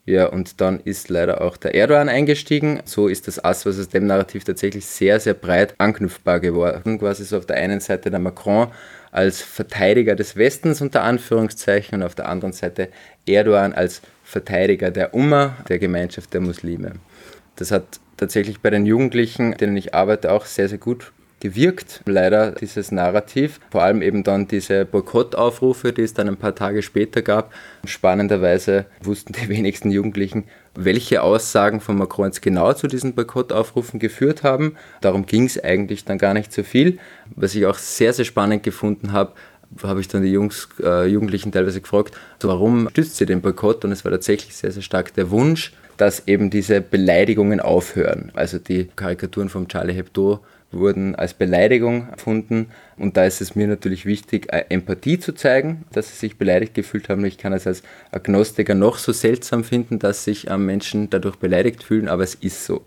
[0.06, 2.80] Ja, und dann ist leider auch der Erdogan eingestiegen.
[2.86, 6.98] So ist das Ass aus dem Narrativ tatsächlich sehr, sehr breit anknüpfbar geworden.
[6.98, 8.70] Quasi so auf der einen Seite der Macron
[9.12, 12.88] als Verteidiger des Westens unter Anführungszeichen und auf der anderen Seite
[13.28, 16.94] Erdogan als Verteidiger der Umma, der Gemeinschaft der Muslime.
[17.60, 22.52] Das hat tatsächlich bei den Jugendlichen, denen ich arbeite, auch sehr, sehr gut gewirkt, leider
[22.52, 23.60] dieses Narrativ.
[23.69, 27.54] Vor allem eben dann diese Boykottaufrufe, die es dann ein paar Tage später gab.
[27.84, 34.43] Spannenderweise wussten die wenigsten Jugendlichen, welche Aussagen von Macron jetzt genau zu diesen Boykottaufrufen geführt
[34.43, 34.78] haben.
[35.02, 36.98] Darum ging es eigentlich dann gar nicht so viel.
[37.36, 39.34] Was ich auch sehr, sehr spannend gefunden habe,
[39.84, 43.84] habe ich dann die Jungs, äh, Jugendlichen teilweise gefragt, warum stützt sie den Boykott?
[43.84, 48.32] Und es war tatsächlich sehr, sehr stark der Wunsch, dass eben diese Beleidigungen aufhören.
[48.34, 50.40] Also die Karikaturen vom Charlie Hebdo
[50.72, 52.68] wurden als Beleidigung erfunden.
[52.96, 56.74] Und da ist es mir natürlich wichtig, äh, Empathie zu zeigen, dass sie sich beleidigt
[56.74, 57.26] gefühlt haben.
[57.26, 62.08] Ich kann es als Agnostiker noch so seltsam finden, dass sich Menschen dadurch beleidigt fühlen,
[62.08, 62.86] aber es ist so.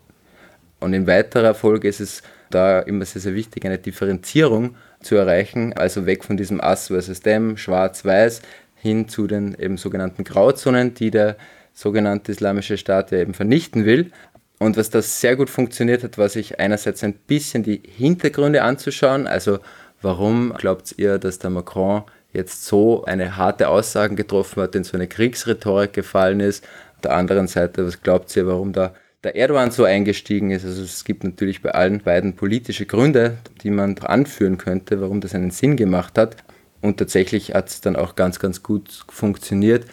[0.80, 5.74] Und in weiterer Folge ist es da immer sehr, sehr wichtig, eine Differenzierung zu erreichen,
[5.74, 8.40] also weg von diesem Us versus Dem, Schwarz-Weiß,
[8.76, 11.36] hin zu den eben sogenannten Grauzonen, die der
[11.72, 14.10] sogenannte Islamische Staat ja eben vernichten will.
[14.58, 19.26] Und was das sehr gut funktioniert hat, war sich einerseits ein bisschen die Hintergründe anzuschauen.
[19.26, 19.58] Also
[20.02, 24.96] warum glaubt ihr, dass der Macron jetzt so eine harte Aussage getroffen hat, in so
[24.96, 26.64] eine Kriegsrhetorik gefallen ist?
[26.94, 30.64] Auf der anderen Seite, was glaubt ihr, warum da der Erdogan so eingestiegen ist?
[30.64, 35.34] Also es gibt natürlich bei allen beiden politische Gründe, die man anführen könnte, warum das
[35.34, 36.36] einen Sinn gemacht hat.
[36.80, 39.86] Und tatsächlich hat es dann auch ganz, ganz gut funktioniert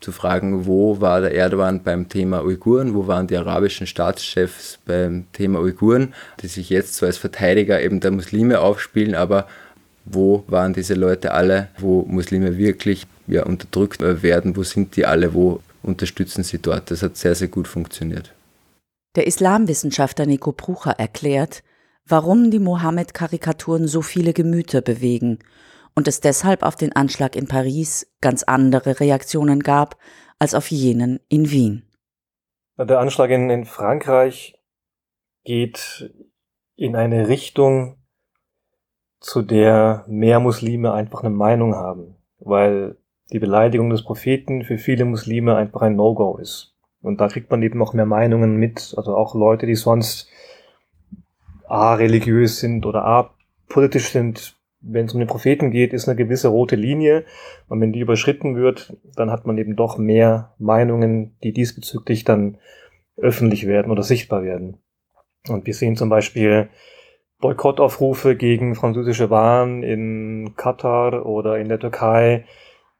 [0.00, 5.26] zu fragen, wo war der Erdogan beim Thema Uiguren, wo waren die arabischen Staatschefs beim
[5.32, 9.46] Thema Uiguren, die sich jetzt so als Verteidiger eben der Muslime aufspielen, aber
[10.04, 15.34] wo waren diese Leute alle, wo Muslime wirklich ja, unterdrückt werden, wo sind die alle,
[15.34, 16.90] wo unterstützen sie dort.
[16.90, 18.32] Das hat sehr, sehr gut funktioniert.
[19.16, 21.62] Der Islamwissenschaftler Nico Prucher erklärt,
[22.06, 25.38] warum die Mohammed-Karikaturen so viele Gemüter bewegen
[26.00, 29.98] und es deshalb auf den Anschlag in Paris ganz andere Reaktionen gab
[30.38, 31.82] als auf jenen in Wien.
[32.78, 34.58] Der Anschlag in, in Frankreich
[35.44, 36.10] geht
[36.74, 37.98] in eine Richtung,
[39.20, 42.96] zu der mehr Muslime einfach eine Meinung haben, weil
[43.30, 46.74] die Beleidigung des Propheten für viele Muslime einfach ein No-Go ist.
[47.02, 50.30] Und da kriegt man eben auch mehr Meinungen mit, also auch Leute, die sonst
[51.68, 53.34] A religiös sind oder A
[53.68, 57.24] politisch sind, wenn es um den Propheten geht, ist eine gewisse rote Linie.
[57.68, 62.58] Und wenn die überschritten wird, dann hat man eben doch mehr Meinungen, die diesbezüglich dann
[63.16, 64.78] öffentlich werden oder sichtbar werden.
[65.48, 66.68] Und wir sehen zum Beispiel
[67.40, 72.44] Boykottaufrufe gegen französische Waren in Katar oder in der Türkei,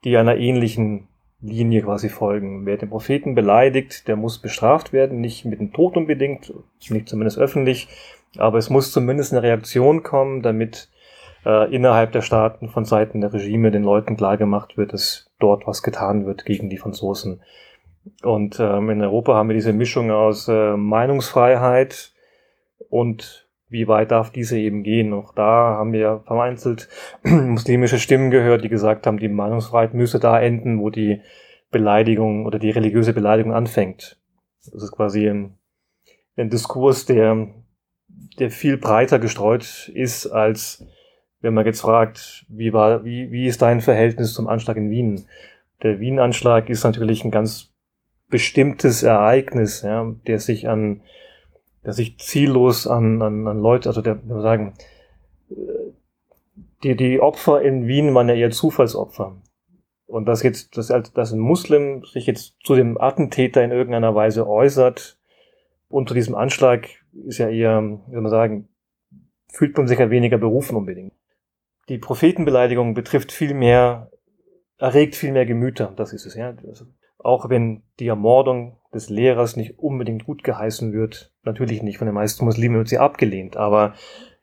[0.03, 1.07] die einer ähnlichen
[1.41, 2.65] Linie quasi folgen.
[2.65, 6.53] Wer den Propheten beleidigt, der muss bestraft werden, nicht mit dem Tod unbedingt,
[6.89, 7.87] nicht zumindest öffentlich,
[8.37, 10.89] aber es muss zumindest eine Reaktion kommen, damit
[11.45, 15.83] äh, innerhalb der Staaten von Seiten der Regime den Leuten klargemacht wird, dass dort was
[15.83, 17.41] getan wird gegen die Franzosen.
[18.23, 22.13] Und ähm, in Europa haben wir diese Mischung aus äh, Meinungsfreiheit
[22.89, 25.13] und wie weit darf diese eben gehen.
[25.13, 26.89] Auch da haben wir vereinzelt
[27.23, 31.21] muslimische Stimmen gehört, die gesagt haben, die Meinungsfreiheit müsse da enden, wo die
[31.69, 34.19] Beleidigung oder die religiöse Beleidigung anfängt.
[34.65, 35.57] Das ist quasi ein,
[36.35, 37.47] ein Diskurs, der,
[38.39, 40.85] der viel breiter gestreut ist als
[41.41, 45.25] wenn man jetzt fragt, wie war, wie, wie ist dein Verhältnis zum Anschlag in Wien?
[45.83, 47.73] Der Wien-Anschlag ist natürlich ein ganz
[48.29, 51.01] bestimmtes Ereignis, ja, der sich an,
[51.83, 54.73] der sich ziellos an, an, an Leute, also der, wir sagen,
[56.83, 59.35] die, die Opfer in Wien waren ja eher Zufallsopfer.
[60.07, 64.47] Und dass jetzt, dass, dass ein Muslim sich jetzt zu dem Attentäter in irgendeiner Weise
[64.47, 65.17] äußert,
[65.87, 66.87] unter diesem Anschlag,
[67.25, 68.69] ist ja eher, wie soll man sagen,
[69.49, 71.13] fühlt man sich ja weniger berufen unbedingt.
[71.91, 74.09] Die Prophetenbeleidigung betrifft viel mehr,
[74.77, 76.53] erregt viel mehr Gemüter, das ist es, ja.
[76.65, 76.85] Also
[77.17, 82.15] auch wenn die Ermordung des Lehrers nicht unbedingt gut geheißen wird, natürlich nicht, von den
[82.15, 83.93] meisten Muslimen wird sie abgelehnt, aber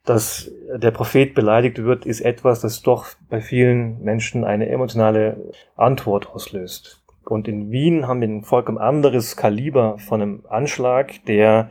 [0.04, 6.28] dass der Prophet beleidigt wird, ist etwas, das doch bei vielen Menschen eine emotionale Antwort
[6.28, 7.02] auslöst.
[7.24, 11.70] Und in Wien haben wir ein vollkommen anderes Kaliber von einem Anschlag, der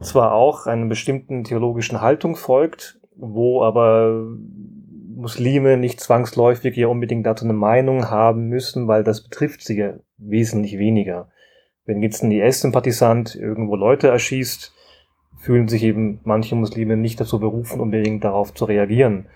[0.00, 4.26] zwar auch einer bestimmten theologischen Haltung folgt, wo aber
[5.24, 9.94] Muslime nicht zwangsläufig ja unbedingt dazu eine Meinung haben müssen, weil das betrifft sie ja
[10.18, 11.28] wesentlich weniger.
[11.86, 14.74] Wenn jetzt ein IS-Sympathisant irgendwo Leute erschießt,
[15.38, 19.26] fühlen sich eben manche Muslime nicht dazu berufen, unbedingt darauf zu reagieren.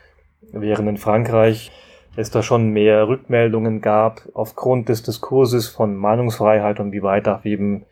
[0.53, 1.73] Während in Frankreich
[2.17, 7.47] es da schon mehr Rückmeldungen gab aufgrund des Diskurses von Meinungsfreiheit und wie weit darf
[7.47, 7.87] eben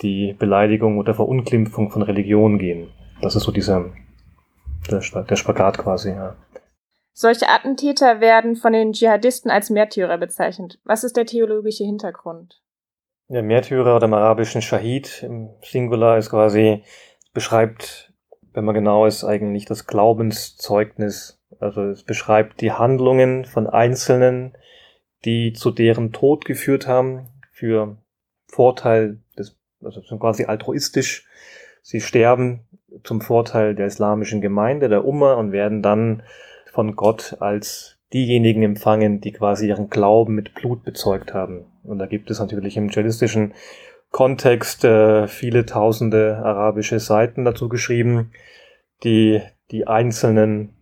[0.00, 2.88] die Beleidigung oder Verunglimpfung von Religion gehen.
[3.20, 3.90] Das ist so dieser
[4.90, 6.34] der, der Spagat quasi, ja.
[7.12, 10.78] Solche Attentäter werden von den Dschihadisten als Märtyrer bezeichnet.
[10.84, 12.62] Was ist der theologische Hintergrund?
[13.28, 16.84] Der Märtyrer oder im arabischen Shahid im Singular ist quasi,
[17.32, 18.12] beschreibt,
[18.52, 21.40] wenn man genau ist, eigentlich das Glaubenszeugnis.
[21.60, 24.56] Also es beschreibt die Handlungen von Einzelnen,
[25.24, 27.96] die zu deren Tod geführt haben, für
[28.48, 31.26] Vorteil des, also sind quasi altruistisch.
[31.82, 32.66] Sie sterben
[33.04, 36.22] zum Vorteil der islamischen Gemeinde, der Umma und werden dann
[36.72, 41.66] von Gott als diejenigen empfangen, die quasi ihren Glauben mit Blut bezeugt haben.
[41.82, 43.54] Und da gibt es natürlich im dschihadistischen
[44.10, 48.32] Kontext äh, viele tausende arabische Seiten dazu geschrieben,
[49.04, 50.74] die die einzelnen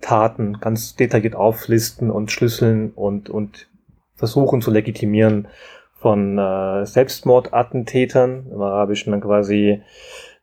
[0.00, 3.68] Taten ganz detailliert auflisten und schlüsseln und, und
[4.14, 5.48] versuchen zu legitimieren
[5.94, 9.82] von äh, Selbstmordattentätern, im Arabischen dann quasi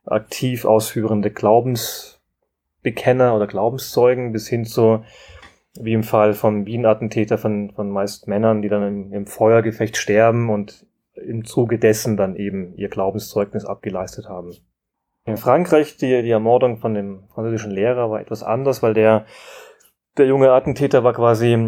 [0.04, 1.30] aktiv ausführende
[2.86, 5.04] Glaubensbekenner oder Glaubenszeugen bis hin zu,
[5.78, 10.50] wie im Fall von Bienenattentäter von, von meist Männern, die dann im, im Feuergefecht sterben
[10.50, 14.54] und im Zuge dessen dann eben ihr Glaubenszeugnis abgeleistet haben.
[15.24, 19.26] In Frankreich, die, die Ermordung von dem französischen Lehrer war etwas anders, weil der,
[20.16, 21.58] der junge Attentäter war quasi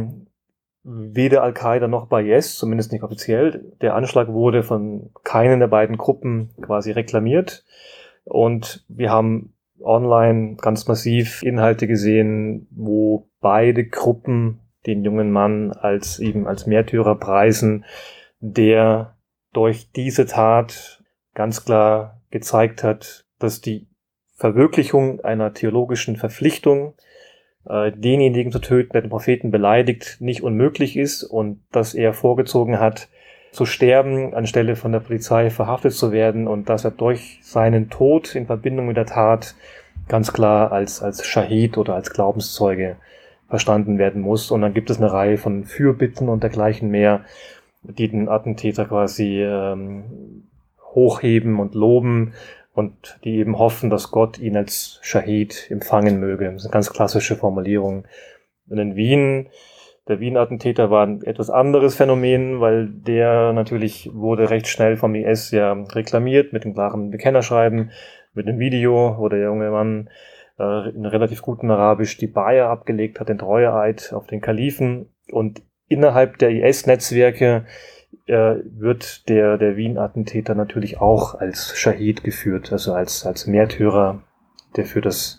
[0.85, 3.72] weder Al-Qaida noch Bayes, zumindest nicht offiziell.
[3.81, 7.64] Der Anschlag wurde von keinen der beiden Gruppen quasi reklamiert.
[8.24, 16.18] Und wir haben online ganz massiv Inhalte gesehen, wo beide Gruppen den jungen Mann als
[16.18, 17.84] eben als Märtyrer preisen,
[18.40, 19.16] der
[19.52, 21.02] durch diese Tat
[21.34, 23.88] ganz klar gezeigt hat, dass die
[24.34, 26.94] Verwirklichung einer theologischen Verpflichtung,
[27.68, 32.78] äh, denjenigen zu töten, der den Propheten beleidigt, nicht unmöglich ist und dass er vorgezogen
[32.78, 33.08] hat,
[33.52, 38.34] zu sterben, anstelle von der Polizei verhaftet zu werden und dass er durch seinen Tod
[38.34, 39.54] in Verbindung mit der Tat
[40.08, 42.96] ganz klar als, als Shahid oder als Glaubenszeuge
[43.48, 44.50] verstanden werden muss.
[44.50, 47.24] Und dann gibt es eine Reihe von Fürbitten und dergleichen mehr,
[47.82, 50.44] die den Attentäter quasi ähm,
[50.94, 52.34] hochheben und loben
[52.74, 56.44] und die eben hoffen, dass Gott ihn als Shahid empfangen möge.
[56.44, 58.04] Das ist eine ganz klassische Formulierung.
[58.68, 59.48] Und in Wien
[60.08, 65.50] der Wien-Attentäter war ein etwas anderes Phänomen, weil der natürlich wurde recht schnell vom IS
[65.50, 67.90] ja reklamiert mit dem klaren Bekennerschreiben,
[68.34, 70.08] mit einem Video, wo der junge Mann
[70.58, 75.10] äh, in relativ gutem Arabisch die Bayer abgelegt hat, den Treueeid auf den Kalifen.
[75.30, 77.66] Und innerhalb der IS-Netzwerke
[78.26, 84.22] äh, wird der, der Wien-Attentäter natürlich auch als Shahid geführt, also als, als Märtyrer,
[84.76, 85.38] der für das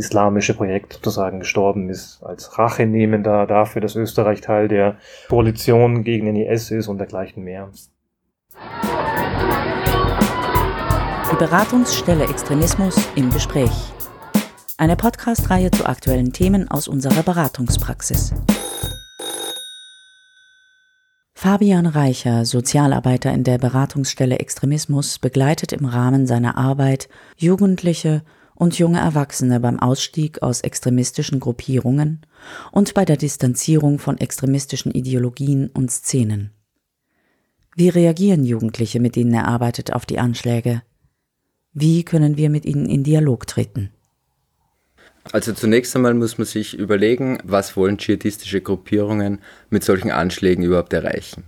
[0.00, 4.96] islamische Projekt sozusagen gestorben ist, als Rachenehmender dafür, dass Österreich Teil der
[5.28, 7.68] Koalition gegen den IS ist und dergleichen mehr.
[11.30, 13.70] Die Beratungsstelle Extremismus im Gespräch.
[14.78, 18.32] Eine Podcast-Reihe zu aktuellen Themen aus unserer Beratungspraxis.
[21.34, 28.22] Fabian Reicher, Sozialarbeiter in der Beratungsstelle Extremismus, begleitet im Rahmen seiner Arbeit Jugendliche
[28.60, 32.20] und junge Erwachsene beim Ausstieg aus extremistischen Gruppierungen
[32.72, 36.50] und bei der Distanzierung von extremistischen Ideologien und Szenen.
[37.74, 40.82] Wie reagieren Jugendliche, mit denen er arbeitet, auf die Anschläge?
[41.72, 43.88] Wie können wir mit ihnen in Dialog treten?
[45.32, 49.38] Also zunächst einmal muss man sich überlegen, was wollen dschihadistische Gruppierungen
[49.70, 51.44] mit solchen Anschlägen überhaupt erreichen.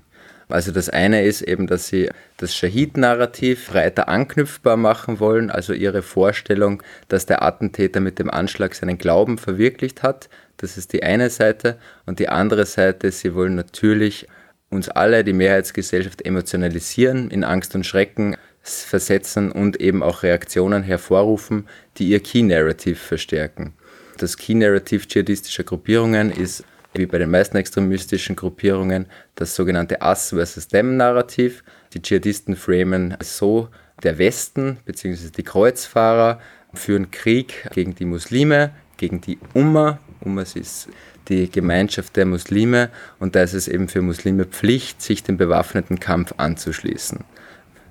[0.53, 6.03] Also das eine ist eben, dass sie das Shahid-Narrativ breiter anknüpfbar machen wollen, also ihre
[6.03, 10.29] Vorstellung, dass der Attentäter mit dem Anschlag seinen Glauben verwirklicht hat.
[10.59, 11.79] Das ist die eine Seite.
[12.07, 14.27] Und die andere Seite, sie wollen natürlich
[14.69, 21.67] uns alle, die Mehrheitsgesellschaft, emotionalisieren, in Angst und Schrecken versetzen und eben auch Reaktionen hervorrufen,
[21.97, 23.73] die ihr Key-Narrative verstärken.
[24.19, 30.69] Das Key-Narrative dschihadistischer Gruppierungen ist wie bei den meisten extremistischen Gruppierungen das sogenannte Us versus
[30.69, 31.65] Them-Narrativ.
[31.95, 33.69] Die Dschihadisten framen so,
[34.03, 35.31] der Westen bzw.
[35.37, 36.41] die Kreuzfahrer
[36.75, 39.99] führen Krieg gegen die Muslime, gegen die Umma.
[40.21, 40.89] Umma ist
[41.29, 46.01] die Gemeinschaft der Muslime und da ist es eben für Muslime Pflicht, sich dem bewaffneten
[46.01, 47.21] Kampf anzuschließen.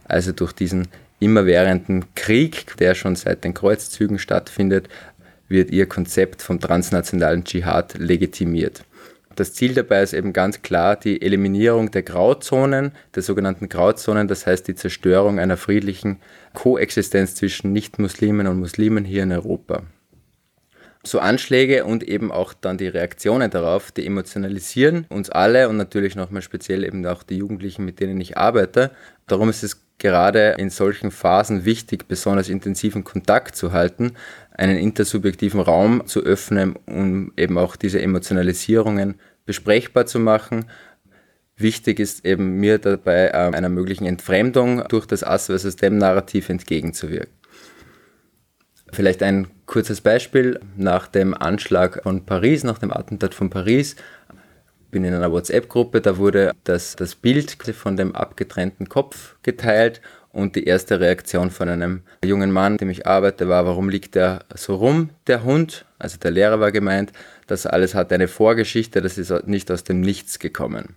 [0.06, 0.88] Also durch diesen
[1.20, 4.90] immerwährenden Krieg, der schon seit den Kreuzzügen stattfindet,
[5.48, 8.84] wird ihr Konzept vom transnationalen Dschihad legitimiert.
[9.36, 14.46] Das Ziel dabei ist eben ganz klar die Eliminierung der Grauzonen, der sogenannten Grauzonen, das
[14.46, 16.20] heißt die Zerstörung einer friedlichen
[16.54, 19.84] Koexistenz zwischen Nichtmuslimen und Muslimen hier in Europa.
[21.04, 26.15] So Anschläge und eben auch dann die Reaktionen darauf, die emotionalisieren uns alle und natürlich
[26.15, 28.91] nochmal speziell eben auch die Jugendlichen, mit denen ich arbeite.
[29.26, 34.13] Darum ist es gerade in solchen Phasen wichtig, besonders intensiven Kontakt zu halten,
[34.52, 40.66] einen intersubjektiven Raum zu öffnen, um eben auch diese Emotionalisierungen besprechbar zu machen.
[41.56, 46.50] Wichtig ist eben mir dabei äh, einer möglichen Entfremdung durch das Us versus Dem Narrativ
[46.50, 47.34] entgegenzuwirken.
[48.92, 50.60] Vielleicht ein kurzes Beispiel.
[50.76, 53.96] Nach dem Anschlag von Paris, nach dem Attentat von Paris,
[54.90, 60.56] bin in einer WhatsApp-Gruppe, da wurde das, das Bild von dem abgetrennten Kopf geteilt und
[60.56, 64.76] die erste Reaktion von einem jungen Mann, dem ich arbeite, war, warum liegt der so
[64.76, 65.86] rum, der Hund?
[66.00, 67.12] Also der Lehrer war gemeint,
[67.48, 70.96] das alles hat eine Vorgeschichte, das ist nicht aus dem Nichts gekommen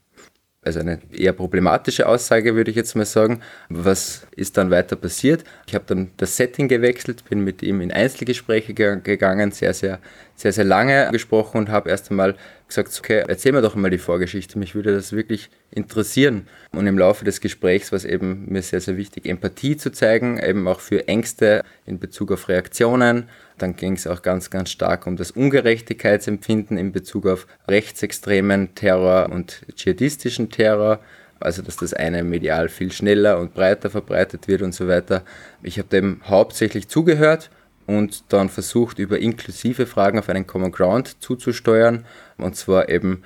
[0.65, 3.41] also eine eher problematische Aussage, würde ich jetzt mal sagen.
[3.69, 5.45] Was ist dann weiter passiert?
[5.67, 9.99] Ich habe dann das Setting gewechselt, bin mit ihm in Einzelgespräche gegangen, sehr, sehr,
[10.37, 12.35] sehr, sehr lange gesprochen und habe erst einmal
[12.69, 16.49] gesagt, okay, erzähl mir doch mal die Vorgeschichte, mich würde das wirklich interessieren.
[16.73, 20.39] Und im Laufe des Gesprächs war es eben mir sehr, sehr wichtig, Empathie zu zeigen,
[20.39, 23.29] eben auch für Ängste in Bezug auf Reaktionen.
[23.59, 29.31] Dann ging es auch ganz, ganz stark um das Ungerechtigkeitsempfinden in Bezug auf rechtsextremen Terror
[29.31, 31.01] und dschihadistischen Terror
[31.41, 35.23] also dass das eine medial viel schneller und breiter verbreitet wird und so weiter.
[35.63, 37.51] Ich habe dem hauptsächlich zugehört
[37.87, 42.07] und dann versucht, über inklusive Fragen auf einen Common Ground zuzusteuern.
[42.39, 43.23] Und zwar eben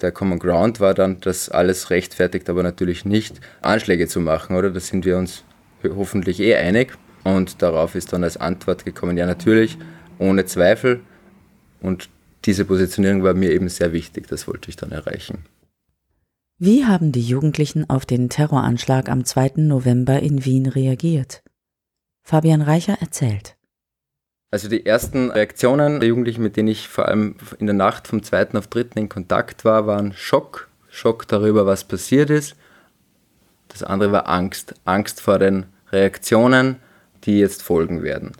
[0.00, 4.70] der Common Ground war dann, dass alles rechtfertigt, aber natürlich nicht Anschläge zu machen, oder?
[4.70, 5.42] Da sind wir uns
[5.82, 6.96] hoffentlich eh einig.
[7.26, 9.78] Und darauf ist dann als Antwort gekommen, ja natürlich,
[10.20, 11.00] ohne Zweifel.
[11.80, 12.08] Und
[12.44, 15.44] diese Positionierung war mir eben sehr wichtig, das wollte ich dann erreichen.
[16.60, 19.54] Wie haben die Jugendlichen auf den Terroranschlag am 2.
[19.56, 21.42] November in Wien reagiert?
[22.22, 23.56] Fabian Reicher erzählt.
[24.52, 28.22] Also die ersten Reaktionen der Jugendlichen, mit denen ich vor allem in der Nacht vom
[28.22, 28.54] 2.
[28.54, 28.86] auf 3.
[28.94, 30.68] in Kontakt war, waren Schock.
[30.88, 32.54] Schock darüber, was passiert ist.
[33.66, 34.76] Das andere war Angst.
[34.84, 36.76] Angst vor den Reaktionen,
[37.26, 38.32] die jetzt folgen werden.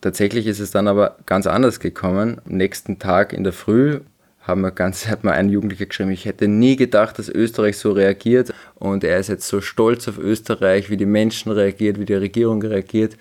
[0.00, 2.40] Tatsächlich ist es dann aber ganz anders gekommen.
[2.46, 4.00] Am nächsten Tag in der Früh
[4.40, 7.92] haben wir ganz, hat mir ein Jugendlicher geschrieben, ich hätte nie gedacht, dass Österreich so
[7.92, 12.14] reagiert und er ist jetzt so stolz auf Österreich, wie die Menschen reagiert, wie die
[12.14, 13.16] Regierung reagiert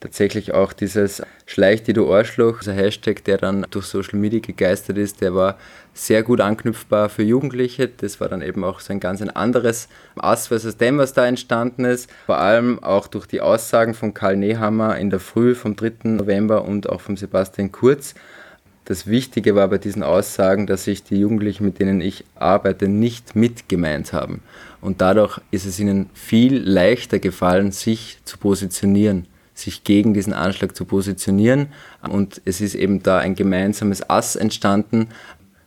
[0.00, 4.98] tatsächlich auch dieses Schleich die du Arschloch, dieser Hashtag, der dann durch Social Media gegeistert
[4.98, 5.58] ist, der war
[5.92, 7.88] sehr gut anknüpfbar für Jugendliche.
[7.88, 11.26] Das war dann eben auch so ein ganz ein anderes Ass versus dem, was da
[11.26, 12.08] entstanden ist.
[12.26, 16.10] Vor allem auch durch die Aussagen von Karl Nehammer in der Früh vom 3.
[16.10, 18.14] November und auch von Sebastian Kurz.
[18.84, 23.36] Das Wichtige war bei diesen Aussagen, dass sich die Jugendlichen, mit denen ich arbeite, nicht
[23.36, 24.40] mitgemeint haben.
[24.80, 29.26] Und dadurch ist es ihnen viel leichter gefallen, sich zu positionieren
[29.58, 31.68] sich gegen diesen Anschlag zu positionieren.
[32.08, 35.08] Und es ist eben da ein gemeinsames Ass entstanden,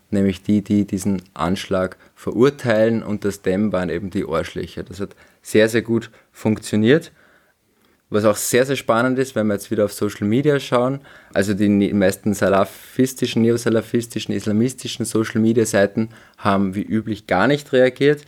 [0.09, 4.83] nämlich die, die diesen Anschlag verurteilen und das Dem waren eben die Arschlöcher.
[4.83, 7.11] Das hat sehr, sehr gut funktioniert.
[8.09, 10.99] Was auch sehr, sehr spannend ist, wenn wir jetzt wieder auf Social Media schauen,
[11.33, 18.23] also die meisten salafistischen, neosalafistischen, islamistischen Social Media Seiten haben wie üblich gar nicht reagiert,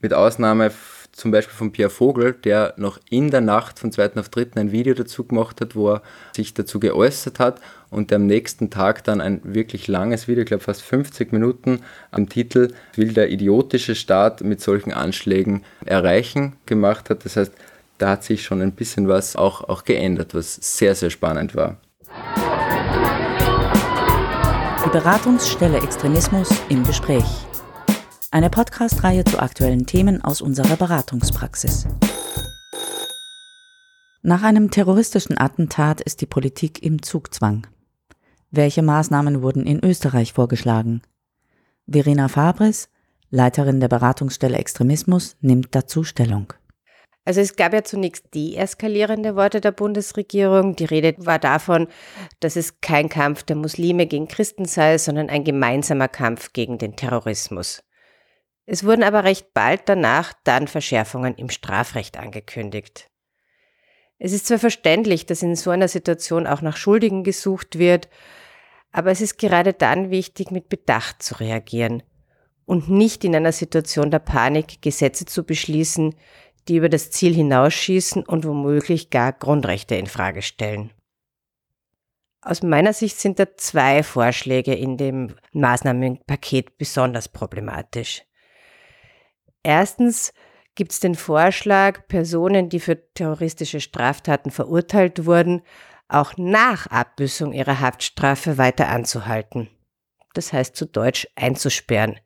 [0.00, 0.70] mit Ausnahme
[1.18, 4.16] zum Beispiel von Pierre Vogel, der noch in der Nacht von 2.
[4.16, 4.50] auf 3.
[4.54, 6.02] ein Video dazu gemacht hat, wo er
[6.32, 7.60] sich dazu geäußert hat
[7.90, 11.80] und der am nächsten Tag dann ein wirklich langes Video, ich glaube fast 50 Minuten,
[12.12, 17.24] am Titel Will der idiotische Staat mit solchen Anschlägen erreichen gemacht hat.
[17.24, 17.52] Das heißt,
[17.98, 21.78] da hat sich schon ein bisschen was auch, auch geändert, was sehr, sehr spannend war.
[24.84, 27.47] Die Beratungsstelle Extremismus im Gespräch.
[28.30, 31.86] Eine Podcast-Reihe zu aktuellen Themen aus unserer Beratungspraxis.
[34.20, 37.66] Nach einem terroristischen Attentat ist die Politik im Zugzwang.
[38.50, 41.00] Welche Maßnahmen wurden in Österreich vorgeschlagen?
[41.86, 42.90] Verena Fabris,
[43.30, 46.52] Leiterin der Beratungsstelle Extremismus, nimmt dazu Stellung.
[47.24, 50.76] Also es gab ja zunächst deeskalierende Worte der Bundesregierung.
[50.76, 51.88] Die Rede war davon,
[52.40, 56.94] dass es kein Kampf der Muslime gegen Christen sei, sondern ein gemeinsamer Kampf gegen den
[56.94, 57.82] Terrorismus.
[58.70, 63.08] Es wurden aber recht bald danach dann Verschärfungen im Strafrecht angekündigt.
[64.18, 68.10] Es ist zwar verständlich, dass in so einer Situation auch nach Schuldigen gesucht wird,
[68.92, 72.02] aber es ist gerade dann wichtig, mit Bedacht zu reagieren
[72.66, 76.14] und nicht in einer Situation der Panik Gesetze zu beschließen,
[76.68, 80.90] die über das Ziel hinausschießen und womöglich gar Grundrechte in Frage stellen.
[82.42, 88.27] Aus meiner Sicht sind da zwei Vorschläge in dem Maßnahmenpaket besonders problematisch.
[89.62, 90.32] Erstens
[90.74, 95.62] gibt es den Vorschlag, Personen, die für terroristische Straftaten verurteilt wurden,
[96.08, 99.68] auch nach Abbüßung ihrer Haftstrafe weiter anzuhalten.
[100.34, 102.18] Das heißt zu Deutsch einzusperren.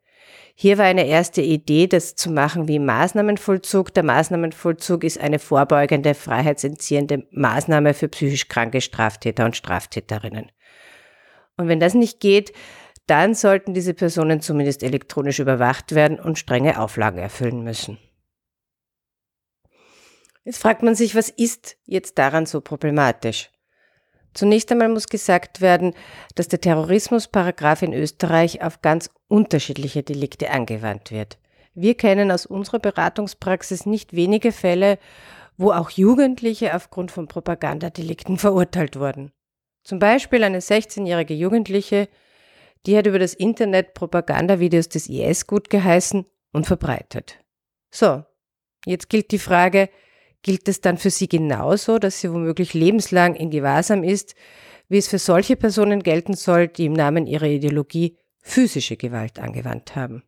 [0.54, 3.92] Hier war eine erste Idee, das zu machen wie Maßnahmenvollzug.
[3.94, 10.52] Der Maßnahmenvollzug ist eine vorbeugende, freiheitsentziehende Maßnahme für psychisch kranke Straftäter und Straftäterinnen.
[11.56, 12.52] Und wenn das nicht geht,
[13.07, 17.98] dann sollten diese Personen zumindest elektronisch überwacht werden und strenge Auflagen erfüllen müssen.
[20.44, 23.50] Jetzt fragt man sich, was ist jetzt daran so problematisch?
[24.34, 25.94] Zunächst einmal muss gesagt werden,
[26.34, 31.38] dass der Terrorismusparagraf in Österreich auf ganz unterschiedliche Delikte angewandt wird.
[31.74, 34.98] Wir kennen aus unserer Beratungspraxis nicht wenige Fälle,
[35.57, 39.32] wo auch Jugendliche aufgrund von Propagandadelikten verurteilt wurden.
[39.84, 42.09] Zum Beispiel eine 16-jährige Jugendliche,
[42.86, 47.38] die hat über das Internet Propagandavideos des IS gut geheißen und verbreitet.
[47.90, 48.24] So,
[48.84, 49.88] jetzt gilt die Frage,
[50.42, 54.34] gilt es dann für sie genauso, dass sie womöglich lebenslang in Gewahrsam ist,
[54.88, 59.94] wie es für solche Personen gelten soll, die im Namen ihrer Ideologie physische Gewalt angewandt
[59.94, 60.24] haben.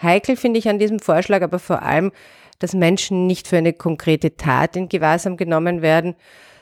[0.00, 2.12] Heikel finde ich an diesem Vorschlag aber vor allem,
[2.58, 6.16] dass Menschen nicht für eine konkrete Tat in Gewahrsam genommen werden,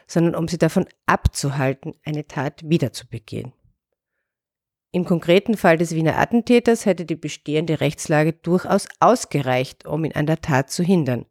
[0.07, 3.53] sondern um sie davon abzuhalten, eine Tat wieder zu begehen.
[4.93, 10.27] Im konkreten Fall des Wiener Attentäters hätte die bestehende Rechtslage durchaus ausgereicht, um ihn an
[10.27, 11.27] der Tat zu hindern.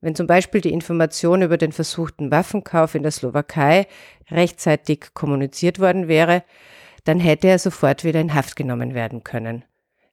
[0.00, 3.86] Wenn zum Beispiel die Information über den versuchten Waffenkauf in der Slowakei
[4.30, 6.44] rechtzeitig kommuniziert worden wäre,
[7.04, 9.64] dann hätte er sofort wieder in Haft genommen werden können.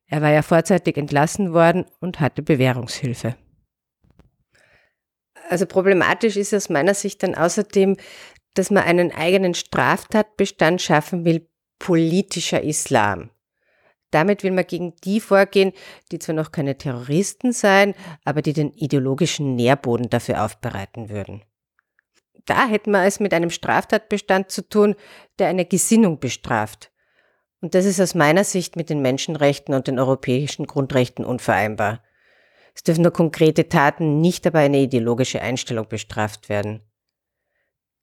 [0.07, 3.35] Er war ja vorzeitig entlassen worden und hatte Bewährungshilfe.
[5.49, 7.97] Also problematisch ist aus meiner Sicht dann außerdem,
[8.55, 11.47] dass man einen eigenen Straftatbestand schaffen will,
[11.79, 13.29] politischer Islam.
[14.11, 15.73] Damit will man gegen die vorgehen,
[16.11, 21.43] die zwar noch keine Terroristen seien, aber die den ideologischen Nährboden dafür aufbereiten würden.
[22.45, 24.95] Da hätten wir es mit einem Straftatbestand zu tun,
[25.39, 26.91] der eine Gesinnung bestraft.
[27.61, 32.03] Und das ist aus meiner Sicht mit den Menschenrechten und den europäischen Grundrechten unvereinbar.
[32.75, 36.81] Es dürfen nur konkrete Taten, nicht aber eine ideologische Einstellung bestraft werden.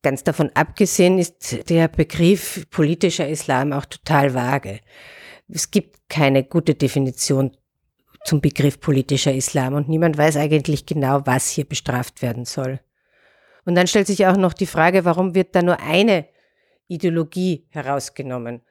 [0.02, 4.80] Ganz davon abgesehen ist der Begriff politischer Islam auch total vage.
[5.48, 7.56] Es gibt keine gute Definition
[8.24, 12.80] zum Begriff politischer Islam und niemand weiß eigentlich genau, was hier bestraft werden soll.
[13.64, 16.26] Und dann stellt sich auch noch die Frage, warum wird da nur eine
[16.88, 18.62] Ideologie herausgenommen?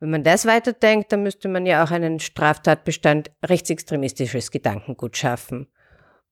[0.00, 5.68] Wenn man das weiterdenkt, dann müsste man ja auch einen Straftatbestand rechtsextremistisches Gedankengut schaffen.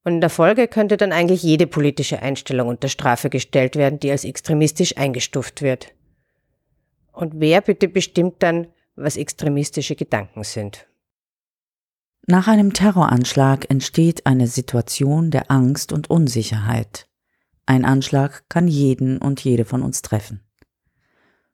[0.05, 4.11] Und in der Folge könnte dann eigentlich jede politische Einstellung unter Strafe gestellt werden, die
[4.11, 5.93] als extremistisch eingestuft wird.
[7.13, 10.87] Und wer bitte bestimmt dann, was extremistische Gedanken sind.
[12.27, 17.09] Nach einem Terroranschlag entsteht eine Situation der Angst und Unsicherheit.
[17.65, 20.43] Ein Anschlag kann jeden und jede von uns treffen.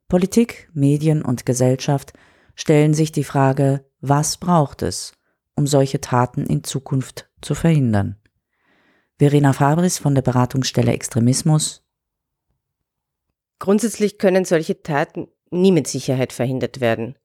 [0.08, 2.12] Politik, Medien und Gesellschaft
[2.54, 5.12] stellen sich die Frage, was braucht es,
[5.54, 8.16] um solche Taten in Zukunft zu verhindern?
[9.18, 11.84] Verena Fabris von der Beratungsstelle Extremismus.
[13.60, 17.16] Grundsätzlich können solche Taten nie mit Sicherheit verhindert werden.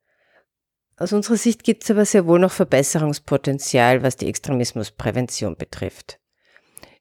[0.97, 6.19] Aus unserer Sicht gibt es aber sehr wohl noch Verbesserungspotenzial, was die Extremismusprävention betrifft.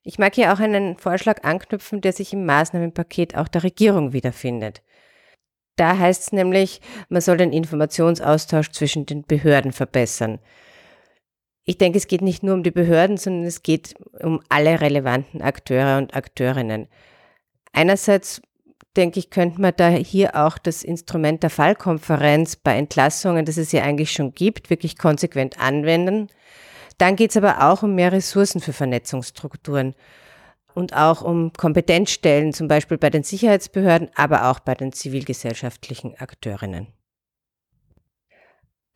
[0.02, 4.82] Ich mag hier auch einen Vorschlag anknüpfen, der sich im Maßnahmenpaket auch der Regierung wiederfindet.
[5.76, 6.80] Da heißt es nämlich,
[7.10, 10.38] man soll den Informationsaustausch zwischen den Behörden verbessern.
[11.68, 15.42] Ich denke, es geht nicht nur um die Behörden, sondern es geht um alle relevanten
[15.42, 16.88] Akteure und Akteurinnen.
[17.74, 18.40] Einerseits
[18.96, 23.70] denke ich, könnte man da hier auch das Instrument der Fallkonferenz bei Entlassungen, das es
[23.72, 26.28] ja eigentlich schon gibt, wirklich konsequent anwenden.
[26.96, 29.94] Dann geht es aber auch um mehr Ressourcen für Vernetzungsstrukturen
[30.74, 36.86] und auch um Kompetenzstellen, zum Beispiel bei den Sicherheitsbehörden, aber auch bei den zivilgesellschaftlichen Akteurinnen.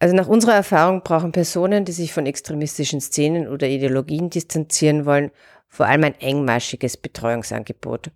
[0.02, 5.30] Also nach unserer Erfahrung brauchen Personen, die sich von extremistischen Szenen oder Ideologien distanzieren wollen,
[5.68, 8.10] vor allem ein engmaschiges Betreuungsangebot.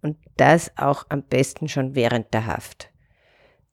[0.00, 2.88] Und das auch am besten schon während der Haft.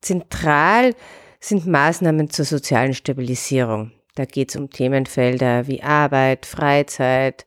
[0.01, 0.93] Zentral
[1.39, 3.93] sind Maßnahmen zur sozialen Stabilisierung.
[4.16, 7.45] Da geht es um Themenfelder wie Arbeit, Freizeit,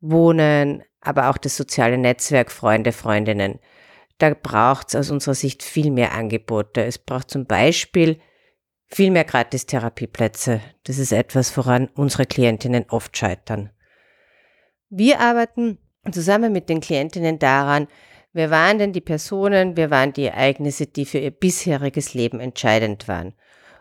[0.00, 3.60] Wohnen, aber auch das soziale Netzwerk Freunde, Freundinnen.
[4.18, 6.82] Da braucht es aus unserer Sicht viel mehr Angebote.
[6.82, 8.18] Es braucht zum Beispiel
[8.94, 10.60] viel mehr Gratis-Therapieplätze.
[10.84, 13.70] Das ist etwas, woran unsere Klientinnen oft scheitern.
[14.90, 15.78] Wir arbeiten
[16.10, 17.88] zusammen mit den Klientinnen daran,
[18.32, 23.08] wer waren denn die Personen, wer waren die Ereignisse, die für ihr bisheriges Leben entscheidend
[23.08, 23.34] waren.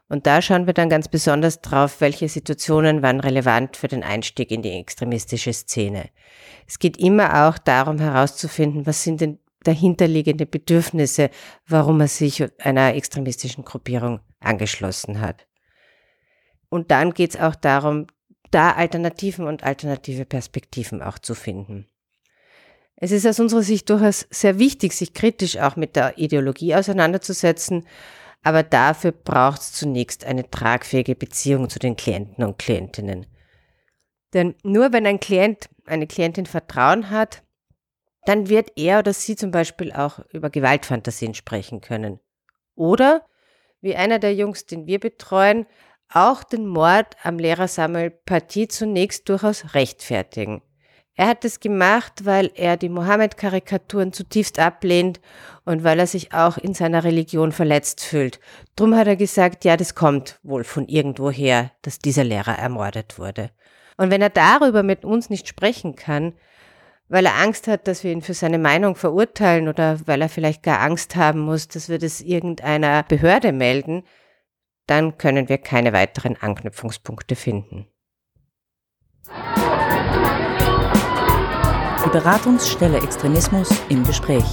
[0.08, 4.52] Und da schauen wir dann ganz besonders drauf, welche Situationen waren relevant für den Einstieg
[4.52, 6.10] in die extremistische Szene.
[6.68, 11.30] Es geht immer auch darum herauszufinden, was sind denn dahinterliegende Bedürfnisse,
[11.68, 15.48] warum er sich einer extremistischen Gruppierung angeschlossen hat.
[16.70, 18.08] Und dann geht es auch darum,
[18.50, 21.88] da Alternativen und alternative Perspektiven auch zu finden.
[22.96, 27.86] Es ist aus unserer Sicht durchaus sehr wichtig, sich kritisch auch mit der Ideologie auseinanderzusetzen
[28.44, 33.28] aber dafür braucht es zunächst eine tragfähige Beziehung zu den Klienten und Klientinnen.
[34.34, 37.44] Denn nur wenn ein Klient, eine Klientin Vertrauen hat,
[38.26, 42.20] dann wird er oder sie zum Beispiel auch über Gewaltfantasien sprechen können.
[42.76, 43.26] Oder,
[43.82, 45.66] wie einer der Jungs, den wir betreuen,
[46.14, 50.62] auch den Mord am Lehrer Samuel Paty zunächst durchaus rechtfertigen.
[51.16, 55.20] Er hat es gemacht, weil er die Mohammed-Karikaturen zutiefst ablehnt
[55.66, 58.40] und weil er sich auch in seiner Religion verletzt fühlt.
[58.76, 63.52] Drum hat er gesagt, ja, das kommt wohl von irgendwoher, dass dieser Lehrer ermordet wurde.
[63.98, 66.34] Und wenn er darüber mit uns nicht sprechen kann,
[67.12, 70.64] weil er Angst hat, dass wir ihn für seine Meinung verurteilen oder weil er vielleicht
[70.64, 74.04] gar Angst haben muss, dass wir das irgendeiner Behörde melden,
[74.88, 77.86] dann können wir keine weiteren Anknüpfungspunkte finden.
[82.06, 84.46] Die Beratungsstelle Extremismus im Gespräch.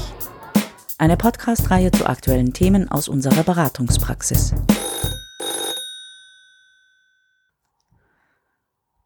[0.98, 4.52] Eine Podcast-Reihe zu aktuellen Themen aus unserer Beratungspraxis.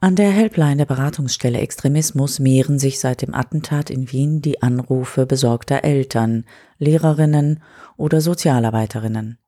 [0.04, 5.26] An der Helpline der Beratungsstelle Extremismus mehren sich seit dem Attentat in Wien die Anrufe
[5.26, 6.44] besorgter Eltern,
[6.78, 7.62] Lehrerinnen
[7.96, 9.38] oder Sozialarbeiterinnen.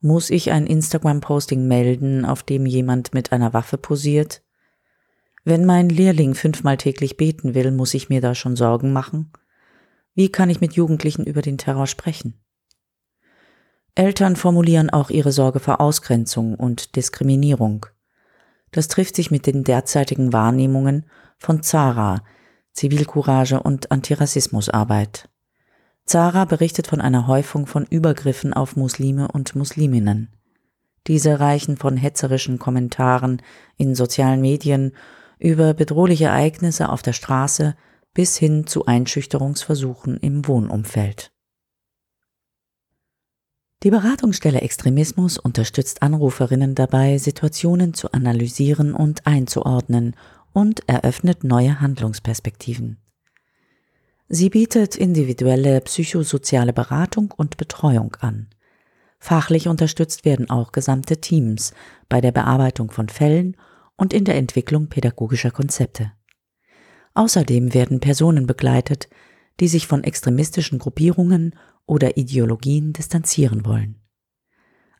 [0.00, 4.40] Muss ich ein Instagram-Posting melden, auf dem jemand mit einer Waffe posiert?
[5.44, 9.34] Wenn mein Lehrling fünfmal täglich beten will, muss ich mir da schon Sorgen machen?
[10.14, 12.42] Wie kann ich mit Jugendlichen über den Terror sprechen?
[13.94, 17.84] Eltern formulieren auch ihre Sorge vor Ausgrenzung und Diskriminierung.
[18.74, 21.06] Das trifft sich mit den derzeitigen Wahrnehmungen
[21.38, 22.24] von Zara,
[22.72, 25.28] Zivilcourage und Antirassismusarbeit.
[26.06, 30.34] Zara berichtet von einer Häufung von Übergriffen auf Muslime und Musliminnen.
[31.06, 33.42] Diese reichen von hetzerischen Kommentaren
[33.76, 34.90] in sozialen Medien
[35.38, 37.76] über bedrohliche Ereignisse auf der Straße
[38.12, 41.30] bis hin zu Einschüchterungsversuchen im Wohnumfeld.
[43.82, 50.16] Die Beratungsstelle Extremismus unterstützt Anruferinnen dabei, Situationen zu analysieren und einzuordnen
[50.52, 52.98] und eröffnet neue Handlungsperspektiven.
[54.28, 58.48] Sie bietet individuelle psychosoziale Beratung und Betreuung an.
[59.18, 61.74] Fachlich unterstützt werden auch gesamte Teams
[62.08, 63.56] bei der Bearbeitung von Fällen
[63.96, 66.12] und in der Entwicklung pädagogischer Konzepte.
[67.14, 69.08] Außerdem werden Personen begleitet,
[69.60, 71.54] die sich von extremistischen Gruppierungen
[71.86, 74.00] oder Ideologien distanzieren wollen.